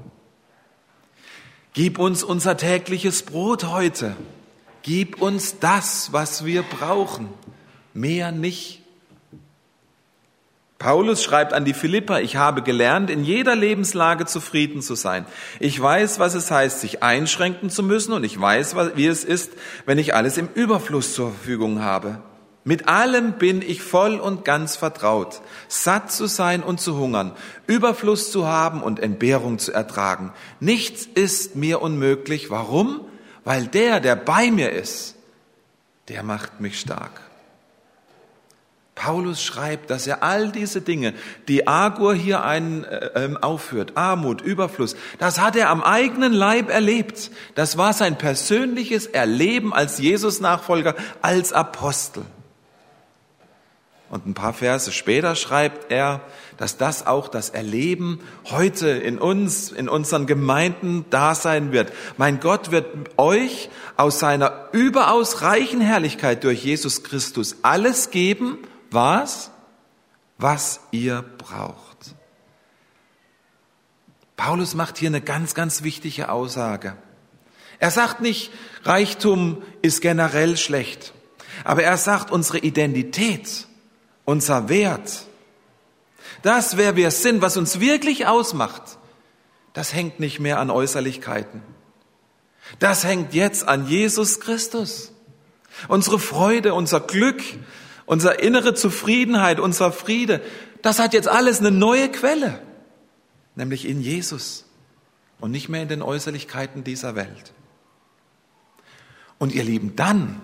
Gib 1.73 1.99
uns 1.99 2.23
unser 2.23 2.57
tägliches 2.57 3.23
Brot 3.23 3.65
heute. 3.65 4.15
Gib 4.81 5.21
uns 5.21 5.59
das, 5.59 6.11
was 6.11 6.45
wir 6.45 6.63
brauchen. 6.63 7.29
Mehr 7.93 8.31
nicht. 8.31 8.81
Paulus 10.79 11.23
schreibt 11.23 11.53
an 11.53 11.63
die 11.63 11.75
Philipper, 11.75 12.21
ich 12.21 12.37
habe 12.37 12.63
gelernt, 12.63 13.11
in 13.11 13.23
jeder 13.23 13.55
Lebenslage 13.55 14.25
zufrieden 14.25 14.81
zu 14.81 14.95
sein. 14.95 15.27
Ich 15.59 15.79
weiß, 15.79 16.17
was 16.17 16.33
es 16.33 16.49
heißt, 16.49 16.81
sich 16.81 17.03
einschränken 17.03 17.69
zu 17.69 17.83
müssen 17.83 18.13
und 18.13 18.23
ich 18.23 18.41
weiß, 18.41 18.75
wie 18.95 19.05
es 19.05 19.23
ist, 19.23 19.51
wenn 19.85 19.99
ich 19.99 20.15
alles 20.15 20.37
im 20.37 20.49
Überfluss 20.55 21.13
zur 21.13 21.29
Verfügung 21.29 21.83
habe. 21.83 22.23
Mit 22.63 22.87
allem 22.87 23.33
bin 23.33 23.63
ich 23.63 23.81
voll 23.81 24.19
und 24.19 24.45
ganz 24.45 24.75
vertraut, 24.75 25.41
satt 25.67 26.11
zu 26.11 26.27
sein 26.27 26.61
und 26.61 26.79
zu 26.79 26.95
hungern, 26.95 27.31
Überfluss 27.65 28.31
zu 28.31 28.47
haben 28.47 28.83
und 28.83 28.99
Entbehrung 28.99 29.57
zu 29.57 29.71
ertragen. 29.71 30.31
Nichts 30.59 31.07
ist 31.07 31.55
mir 31.55 31.81
unmöglich. 31.81 32.51
Warum? 32.51 33.01
Weil 33.43 33.65
der, 33.65 33.99
der 33.99 34.15
bei 34.15 34.51
mir 34.51 34.71
ist, 34.71 35.15
der 36.07 36.21
macht 36.21 36.61
mich 36.61 36.79
stark. 36.79 37.21
Paulus 38.93 39.41
schreibt, 39.41 39.89
dass 39.89 40.05
er 40.05 40.21
all 40.21 40.51
diese 40.51 40.81
Dinge, 40.81 41.15
die 41.47 41.67
Agur 41.67 42.13
hier 42.13 42.43
einen, 42.43 42.83
äh, 42.83 43.09
ähm, 43.15 43.37
aufführt, 43.37 43.93
Armut, 43.95 44.41
Überfluss, 44.41 44.95
das 45.17 45.39
hat 45.39 45.55
er 45.55 45.71
am 45.71 45.81
eigenen 45.81 46.33
Leib 46.33 46.69
erlebt. 46.69 47.31
Das 47.55 47.77
war 47.77 47.93
sein 47.93 48.19
persönliches 48.19 49.07
Erleben 49.07 49.73
als 49.73 49.97
Jesus-Nachfolger, 49.97 50.93
als 51.23 51.51
Apostel. 51.51 52.23
Und 54.11 54.27
ein 54.27 54.33
paar 54.33 54.51
Verse 54.51 54.91
später 54.91 55.35
schreibt 55.35 55.89
er, 55.89 56.19
dass 56.57 56.75
das 56.75 57.07
auch 57.07 57.29
das 57.29 57.49
Erleben 57.49 58.19
heute 58.43 58.89
in 58.89 59.17
uns, 59.17 59.71
in 59.71 59.87
unseren 59.87 60.27
Gemeinden 60.27 61.05
da 61.09 61.33
sein 61.33 61.71
wird. 61.71 61.93
Mein 62.17 62.41
Gott 62.41 62.71
wird 62.71 62.87
euch 63.17 63.69
aus 63.95 64.19
seiner 64.19 64.67
überaus 64.73 65.43
reichen 65.43 65.79
Herrlichkeit 65.79 66.43
durch 66.43 66.61
Jesus 66.61 67.03
Christus 67.03 67.55
alles 67.61 68.11
geben, 68.11 68.57
was? 68.91 69.49
Was 70.37 70.81
ihr 70.91 71.23
braucht. 71.37 72.13
Paulus 74.35 74.75
macht 74.75 74.97
hier 74.97 75.07
eine 75.07 75.21
ganz, 75.21 75.53
ganz 75.53 75.83
wichtige 75.83 76.29
Aussage. 76.29 76.97
Er 77.79 77.91
sagt 77.91 78.19
nicht, 78.19 78.51
Reichtum 78.83 79.61
ist 79.81 80.01
generell 80.01 80.57
schlecht, 80.57 81.13
aber 81.63 81.83
er 81.83 81.95
sagt, 81.95 82.29
unsere 82.29 82.57
Identität, 82.57 83.67
unser 84.25 84.69
Wert, 84.69 85.25
das, 86.41 86.77
wer 86.77 86.95
wir 86.95 87.11
sind, 87.11 87.41
was 87.41 87.57
uns 87.57 87.79
wirklich 87.79 88.27
ausmacht, 88.27 88.81
das 89.73 89.93
hängt 89.93 90.19
nicht 90.19 90.39
mehr 90.39 90.59
an 90.59 90.69
Äußerlichkeiten. 90.69 91.61
Das 92.79 93.03
hängt 93.03 93.33
jetzt 93.33 93.67
an 93.67 93.87
Jesus 93.87 94.39
Christus. 94.39 95.11
Unsere 95.87 96.19
Freude, 96.19 96.73
unser 96.73 96.99
Glück, 96.99 97.41
unsere 98.05 98.35
innere 98.35 98.73
Zufriedenheit, 98.73 99.59
unser 99.59 99.91
Friede, 99.91 100.41
das 100.81 100.99
hat 100.99 101.13
jetzt 101.13 101.27
alles 101.27 101.59
eine 101.59 101.71
neue 101.71 102.09
Quelle, 102.09 102.61
nämlich 103.55 103.87
in 103.87 104.01
Jesus 104.01 104.65
und 105.39 105.51
nicht 105.51 105.69
mehr 105.69 105.83
in 105.83 105.87
den 105.87 106.01
Äußerlichkeiten 106.01 106.83
dieser 106.83 107.15
Welt. 107.15 107.53
Und 109.37 109.53
ihr 109.53 109.63
Lieben, 109.63 109.95
dann 109.95 110.41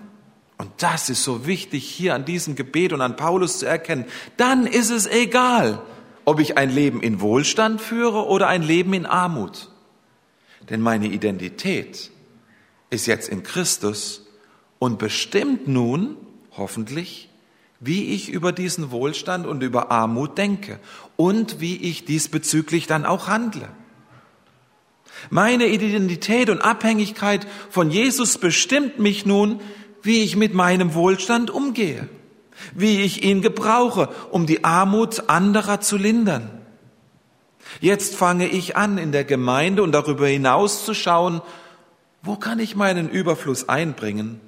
und 0.58 0.70
das 0.78 1.08
ist 1.08 1.22
so 1.22 1.46
wichtig 1.46 1.88
hier 1.88 2.14
an 2.14 2.24
diesem 2.24 2.56
Gebet 2.56 2.92
und 2.92 3.00
an 3.00 3.16
Paulus 3.16 3.60
zu 3.60 3.66
erkennen. 3.66 4.04
Dann 4.36 4.66
ist 4.66 4.90
es 4.90 5.06
egal, 5.06 5.80
ob 6.24 6.40
ich 6.40 6.58
ein 6.58 6.70
Leben 6.70 7.00
in 7.00 7.20
Wohlstand 7.20 7.80
führe 7.80 8.26
oder 8.26 8.48
ein 8.48 8.62
Leben 8.62 8.92
in 8.92 9.06
Armut. 9.06 9.70
Denn 10.68 10.80
meine 10.80 11.06
Identität 11.06 12.10
ist 12.90 13.06
jetzt 13.06 13.28
in 13.28 13.44
Christus 13.44 14.26
und 14.80 14.98
bestimmt 14.98 15.68
nun, 15.68 16.16
hoffentlich, 16.56 17.28
wie 17.80 18.12
ich 18.12 18.28
über 18.28 18.50
diesen 18.50 18.90
Wohlstand 18.90 19.46
und 19.46 19.62
über 19.62 19.92
Armut 19.92 20.36
denke 20.36 20.80
und 21.16 21.60
wie 21.60 21.76
ich 21.76 22.04
diesbezüglich 22.04 22.88
dann 22.88 23.06
auch 23.06 23.28
handle. 23.28 23.68
Meine 25.30 25.66
Identität 25.66 26.50
und 26.50 26.60
Abhängigkeit 26.60 27.46
von 27.70 27.90
Jesus 27.90 28.38
bestimmt 28.38 28.98
mich 28.98 29.26
nun, 29.26 29.60
wie 30.02 30.22
ich 30.22 30.36
mit 30.36 30.54
meinem 30.54 30.94
Wohlstand 30.94 31.50
umgehe, 31.50 32.08
wie 32.74 33.02
ich 33.02 33.22
ihn 33.24 33.42
gebrauche, 33.42 34.08
um 34.30 34.46
die 34.46 34.64
Armut 34.64 35.28
anderer 35.28 35.80
zu 35.80 35.96
lindern. 35.96 36.50
Jetzt 37.80 38.14
fange 38.14 38.48
ich 38.48 38.76
an, 38.76 38.98
in 38.98 39.12
der 39.12 39.24
Gemeinde 39.24 39.82
und 39.82 39.92
darüber 39.92 40.26
hinaus 40.26 40.84
zu 40.84 40.94
schauen, 40.94 41.42
wo 42.22 42.36
kann 42.36 42.58
ich 42.58 42.74
meinen 42.74 43.08
Überfluss 43.08 43.68
einbringen, 43.68 44.40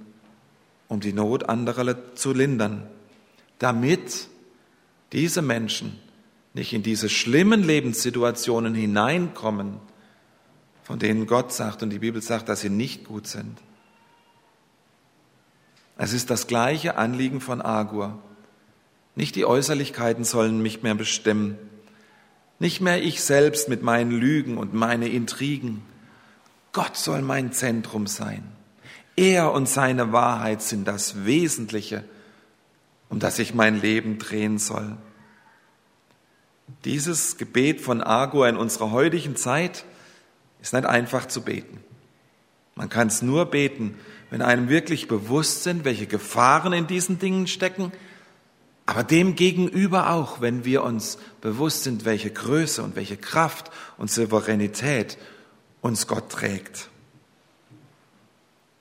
um 0.89 1.01
die 1.01 1.13
Not 1.13 1.49
anderer 1.49 2.15
zu 2.15 2.33
lindern, 2.33 2.87
damit 3.59 4.29
diese 5.13 5.43
Menschen 5.43 5.99
nicht 6.55 6.73
in 6.73 6.83
diese 6.83 7.09
schlimmen 7.09 7.63
Lebenssituationen 7.63 8.75
hineinkommen, 8.75 9.77
von 10.83 10.99
denen 10.99 11.27
Gott 11.27 11.53
sagt 11.53 11.83
und 11.83 11.91
die 11.91 12.01
Bibel 12.01 12.21
sagt, 12.21 12.49
dass 12.49 12.63
sie 12.63 12.71
nicht 12.71 13.05
gut 13.05 13.27
sind. 13.27 13.57
Es 16.03 16.15
ist 16.15 16.31
das 16.31 16.47
gleiche 16.47 16.97
Anliegen 16.97 17.43
von 17.43 17.61
Agur. 17.61 18.19
Nicht 19.17 19.37
die 19.37 19.45
Äußerlichkeiten 19.45 20.25
sollen 20.25 20.63
mich 20.63 20.83
mehr 20.83 20.95
bestimmen, 20.95 21.59
nicht 22.59 22.81
mehr 22.81 23.03
ich 23.03 23.23
selbst 23.23 23.69
mit 23.69 23.83
meinen 23.83 24.11
Lügen 24.11 24.57
und 24.57 24.73
meine 24.73 25.11
Intrigen. 25.11 25.83
Gott 26.73 26.97
soll 26.97 27.21
mein 27.21 27.53
Zentrum 27.53 28.07
sein. 28.07 28.43
Er 29.15 29.53
und 29.53 29.69
seine 29.69 30.11
Wahrheit 30.11 30.63
sind 30.63 30.89
das 30.89 31.27
Wesentliche, 31.27 32.03
um 33.11 33.19
das 33.19 33.39
ich 33.39 33.53
mein 33.53 33.79
Leben 33.79 34.19
drehen 34.19 34.57
soll. 34.57 34.97
Dieses 36.87 37.37
Gebet 37.37 37.83
von 37.83 38.01
Agur 38.01 38.49
in 38.49 38.57
unserer 38.57 38.91
heutigen 38.91 39.37
Zeit 39.37 39.85
ist 40.63 40.73
nicht 40.73 40.87
einfach 40.87 41.27
zu 41.27 41.43
beten. 41.43 41.79
Man 42.75 42.89
kann 42.89 43.09
es 43.09 43.21
nur 43.21 43.45
beten, 43.45 43.97
wenn 44.31 44.43
einem 44.43 44.69
wirklich 44.69 45.09
bewusst 45.09 45.65
sind, 45.65 45.85
welche 45.85 46.07
Gefahren 46.07 46.73
in 46.73 46.87
diesen 46.87 47.19
Dingen 47.19 47.47
stecken, 47.47 47.93
aber 48.87 49.05
dem 49.05 49.37
gegenüber 49.37 50.11
auch, 50.11 50.41
wenn 50.41 50.65
wir 50.65 50.83
uns 50.83 51.19
bewusst 51.41 51.85
sind, 51.85 52.05
welche 52.05 52.31
Größe 52.31 52.83
und 52.83 52.97
welche 52.97 53.17
Kraft 53.17 53.71
und 53.99 54.11
Souveränität 54.11 55.19
uns 55.81 56.07
Gott 56.07 56.31
trägt. 56.31 56.89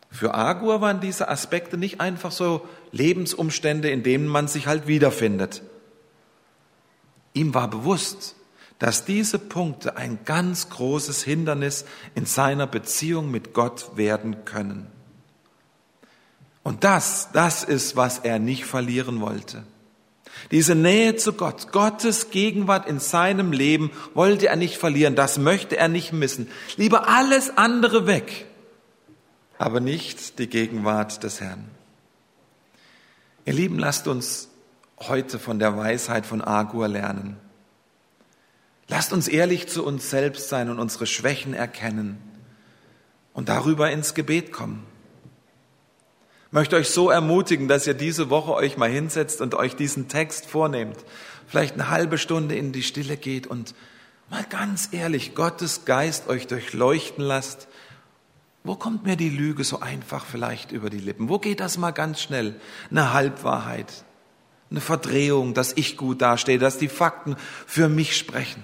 Für 0.10 0.34
Agur 0.34 0.82
waren 0.82 1.02
diese 1.02 1.30
Aspekte 1.30 1.78
nicht 1.78 2.02
einfach 2.02 2.32
so 2.32 2.68
Lebensumstände, 2.92 3.90
in 3.90 4.02
denen 4.02 4.28
man 4.28 4.48
sich 4.48 4.66
halt 4.66 4.88
wiederfindet. 4.88 5.62
Ihm 7.34 7.54
war 7.54 7.70
bewusst, 7.70 8.36
dass 8.80 9.06
diese 9.06 9.38
Punkte 9.38 9.98
ein 9.98 10.20
ganz 10.26 10.70
großes 10.70 11.22
Hindernis 11.22 11.86
in 12.16 12.26
seiner 12.26 12.66
Beziehung 12.66 13.30
mit 13.30 13.54
Gott 13.54 13.92
werden 13.96 14.46
können. 14.46 14.88
Und 16.70 16.84
das, 16.84 17.30
das 17.34 17.64
ist, 17.64 17.96
was 17.96 18.20
er 18.20 18.38
nicht 18.38 18.64
verlieren 18.64 19.22
wollte. 19.22 19.64
Diese 20.52 20.76
Nähe 20.76 21.16
zu 21.16 21.34
Gott, 21.34 21.72
Gottes 21.72 22.30
Gegenwart 22.30 22.88
in 22.88 23.00
seinem 23.00 23.52
Leben 23.52 23.90
wollte 24.14 24.50
er 24.50 24.56
nicht 24.56 24.78
verlieren, 24.78 25.16
das 25.16 25.40
möchte 25.40 25.78
er 25.78 25.88
nicht 25.88 26.14
missen. 26.14 26.48
Lieber 26.78 27.10
alles 27.10 27.58
andere 27.58 28.06
weg, 28.06 28.46
aber 29.58 29.80
nicht 29.80 30.38
die 30.38 30.46
Gegenwart 30.46 31.24
des 31.24 31.42
Herrn. 31.42 31.72
Ihr 33.46 33.54
Lieben, 33.54 33.80
lasst 33.80 34.08
uns 34.08 34.50
heute 35.00 35.40
von 35.40 35.58
der 35.58 35.76
Weisheit 35.76 36.28
von 36.28 36.40
Agur 36.40 36.88
lernen. 36.88 37.38
Lasst 38.90 39.12
uns 39.12 39.28
ehrlich 39.28 39.68
zu 39.68 39.84
uns 39.84 40.12
selbst 40.12 40.50
sein 40.50 40.70
und 40.70 40.78
unsere 40.78 41.08
Schwächen 41.08 41.56
erkennen 41.56 42.22
und 43.34 43.50
darüber 43.50 43.90
ins 43.90 44.14
Gebet 44.14 44.52
kommen. 44.52 44.86
Möchte 46.52 46.78
euch 46.78 46.90
so 46.90 47.12
ermutigen, 47.12 47.68
dass 47.68 47.86
ihr 47.86 47.94
diese 47.94 48.32
Woche 48.32 48.54
euch 48.54 48.76
mal 48.76 48.90
hinsetzt 48.90 49.40
und 49.42 49.54
euch 49.54 49.76
diesen 49.76 50.08
Text 50.08 50.48
vornehmt. 50.48 50.98
Vielleicht 51.48 51.76
eine 51.76 51.90
halbe 51.90 52.18
Stunde 52.18 52.56
in 52.56 52.72
die 52.72 52.82
Stille 52.82 53.18
geht 53.18 53.46
und 53.46 53.76
mal 54.32 54.44
ganz 54.50 54.90
ehrlich 54.92 55.36
Gottes 55.36 55.86
Geist 55.86 56.28
euch 56.28 56.48
durchleuchten 56.48 57.24
lasst. 57.24 57.68
Wo 58.64 58.76
kommt 58.76 59.06
mir 59.06 59.16
die 59.16 59.30
Lüge 59.30 59.64
so 59.64 59.80
einfach 59.80 60.26
vielleicht 60.26 60.72
über 60.72 60.90
die 60.90 61.00
Lippen? 61.00 61.30
Wo 61.30 61.38
geht 61.38 61.60
das 61.60 61.78
mal 61.78 61.92
ganz 61.92 62.20
schnell? 62.20 62.60
Eine 62.90 63.14
Halbwahrheit, 63.14 64.06
eine 64.72 64.82
Verdrehung, 64.82 65.54
dass 65.54 65.74
ich 65.78 65.98
gut 65.98 66.22
dastehe, 66.22 66.58
dass 66.58 66.80
die 66.80 66.90
Fakten 66.90 67.36
für 67.68 67.90
mich 67.90 68.18
sprechen. 68.18 68.64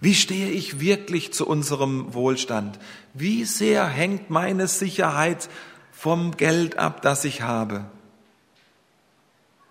Wie 0.00 0.14
stehe 0.14 0.50
ich 0.50 0.80
wirklich 0.80 1.32
zu 1.32 1.46
unserem 1.46 2.14
Wohlstand? 2.14 2.78
Wie 3.12 3.44
sehr 3.44 3.86
hängt 3.86 4.30
meine 4.30 4.66
Sicherheit 4.66 5.48
vom 6.00 6.34
Geld 6.38 6.78
ab, 6.78 7.02
das 7.02 7.26
ich 7.26 7.42
habe? 7.42 7.84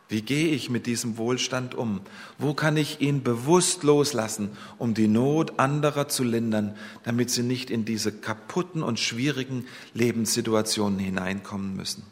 Wie 0.09 0.21
gehe 0.21 0.49
ich 0.49 0.69
mit 0.69 0.85
diesem 0.85 1.17
Wohlstand 1.17 1.73
um? 1.73 2.01
Wo 2.37 2.53
kann 2.53 2.77
ich 2.77 3.01
ihn 3.01 3.23
bewusst 3.23 3.81
loslassen, 3.81 4.55
um 4.77 4.93
die 4.93 5.07
Not 5.07 5.57
anderer 5.57 6.07
zu 6.07 6.23
lindern, 6.23 6.77
damit 7.03 7.31
sie 7.31 7.41
nicht 7.41 7.71
in 7.71 7.83
diese 7.83 8.11
kaputten 8.11 8.83
und 8.83 8.99
schwierigen 8.99 9.65
Lebenssituationen 9.95 10.99
hineinkommen 10.99 11.75
müssen? 11.75 12.03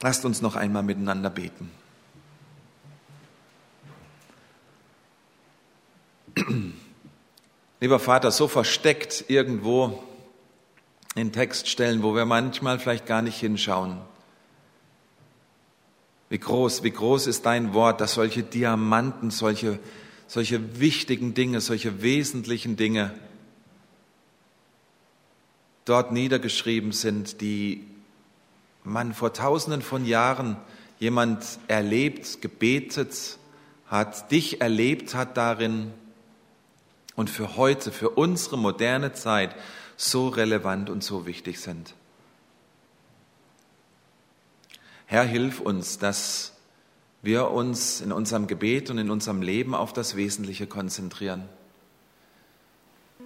Lasst 0.00 0.24
uns 0.24 0.42
noch 0.42 0.56
einmal 0.56 0.82
miteinander 0.82 1.30
beten. 1.30 1.70
Lieber 7.82 7.98
Vater, 7.98 8.30
so 8.30 8.46
versteckt 8.46 9.24
irgendwo 9.26 10.04
in 11.16 11.32
Textstellen, 11.32 12.04
wo 12.04 12.14
wir 12.14 12.26
manchmal 12.26 12.78
vielleicht 12.78 13.06
gar 13.06 13.22
nicht 13.22 13.40
hinschauen. 13.40 13.98
Wie 16.28 16.38
groß, 16.38 16.84
wie 16.84 16.92
groß 16.92 17.26
ist 17.26 17.44
dein 17.44 17.74
Wort, 17.74 18.00
dass 18.00 18.14
solche 18.14 18.44
Diamanten, 18.44 19.32
solche, 19.32 19.80
solche 20.28 20.78
wichtigen 20.78 21.34
Dinge, 21.34 21.60
solche 21.60 22.02
wesentlichen 22.02 22.76
Dinge 22.76 23.12
dort 25.84 26.12
niedergeschrieben 26.12 26.92
sind, 26.92 27.40
die 27.40 27.84
man 28.84 29.12
vor 29.12 29.32
tausenden 29.32 29.82
von 29.82 30.06
Jahren 30.06 30.56
jemand 31.00 31.58
erlebt, 31.66 32.42
gebetet 32.42 33.38
hat, 33.88 34.30
dich 34.30 34.60
erlebt 34.60 35.16
hat 35.16 35.36
darin 35.36 35.92
und 37.22 37.30
für 37.30 37.56
heute, 37.56 37.92
für 37.92 38.10
unsere 38.10 38.58
moderne 38.58 39.12
Zeit 39.12 39.54
so 39.96 40.26
relevant 40.26 40.90
und 40.90 41.04
so 41.04 41.24
wichtig 41.24 41.60
sind. 41.60 41.94
Herr, 45.06 45.22
hilf 45.22 45.60
uns, 45.60 46.00
dass 46.00 46.52
wir 47.22 47.52
uns 47.52 48.00
in 48.00 48.10
unserem 48.10 48.48
Gebet 48.48 48.90
und 48.90 48.98
in 48.98 49.08
unserem 49.08 49.40
Leben 49.40 49.72
auf 49.72 49.92
das 49.92 50.16
Wesentliche 50.16 50.66
konzentrieren. 50.66 51.48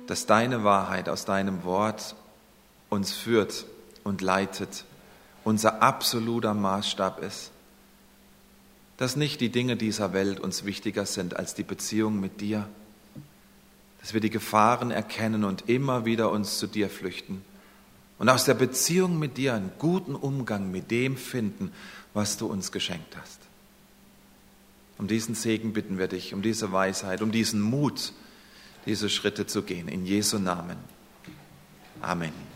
Dass 0.07 0.27
deine 0.27 0.63
Wahrheit 0.63 1.09
aus 1.09 1.25
deinem 1.25 1.65
Wort 1.65 2.17
uns 2.91 3.15
führt 3.15 3.65
und 4.05 4.21
leitet, 4.21 4.85
unser 5.43 5.81
absoluter 5.83 6.53
Maßstab 6.53 7.23
ist. 7.23 7.51
Dass 8.99 9.17
nicht 9.17 9.41
die 9.41 9.49
Dinge 9.49 9.77
dieser 9.77 10.13
Welt 10.13 10.39
uns 10.39 10.67
wichtiger 10.67 11.07
sind 11.07 11.35
als 11.39 11.55
die 11.55 11.65
Beziehung 11.65 12.21
mit 12.21 12.43
dir 12.43 12.69
dass 14.07 14.15
wir 14.15 14.21
die 14.21 14.31
Gefahren 14.31 14.93
erkennen 14.93 15.43
und 15.43 15.69
immer 15.69 16.05
wieder 16.05 16.31
uns 16.31 16.61
zu 16.61 16.69
dir 16.69 16.89
flüchten 16.89 17.43
und 18.21 18.29
aus 18.29 18.45
der 18.45 18.55
Beziehung 18.55 19.19
mit 19.19 19.37
dir 19.37 19.55
einen 19.55 19.73
guten 19.81 20.15
Umgang 20.15 20.71
mit 20.71 20.93
dem 20.93 21.17
finden, 21.17 21.73
was 22.15 22.37
du 22.37 22.47
uns 22.47 22.71
geschenkt 22.71 23.17
hast. 23.21 23.41
Um 24.97 25.09
diesen 25.09 25.35
Segen 25.35 25.73
bitten 25.73 25.99
wir 25.99 26.07
dich, 26.07 26.35
um 26.35 26.41
diese 26.41 26.71
Weisheit, 26.71 27.21
um 27.21 27.33
diesen 27.33 27.61
Mut, 27.61 28.13
diese 28.87 29.11
Schritte 29.11 29.49
zu 29.49 29.63
gehen. 29.63 29.89
In 29.89 30.07
Jesu 30.07 30.39
Namen. 30.39 30.77
Amen. 32.01 32.56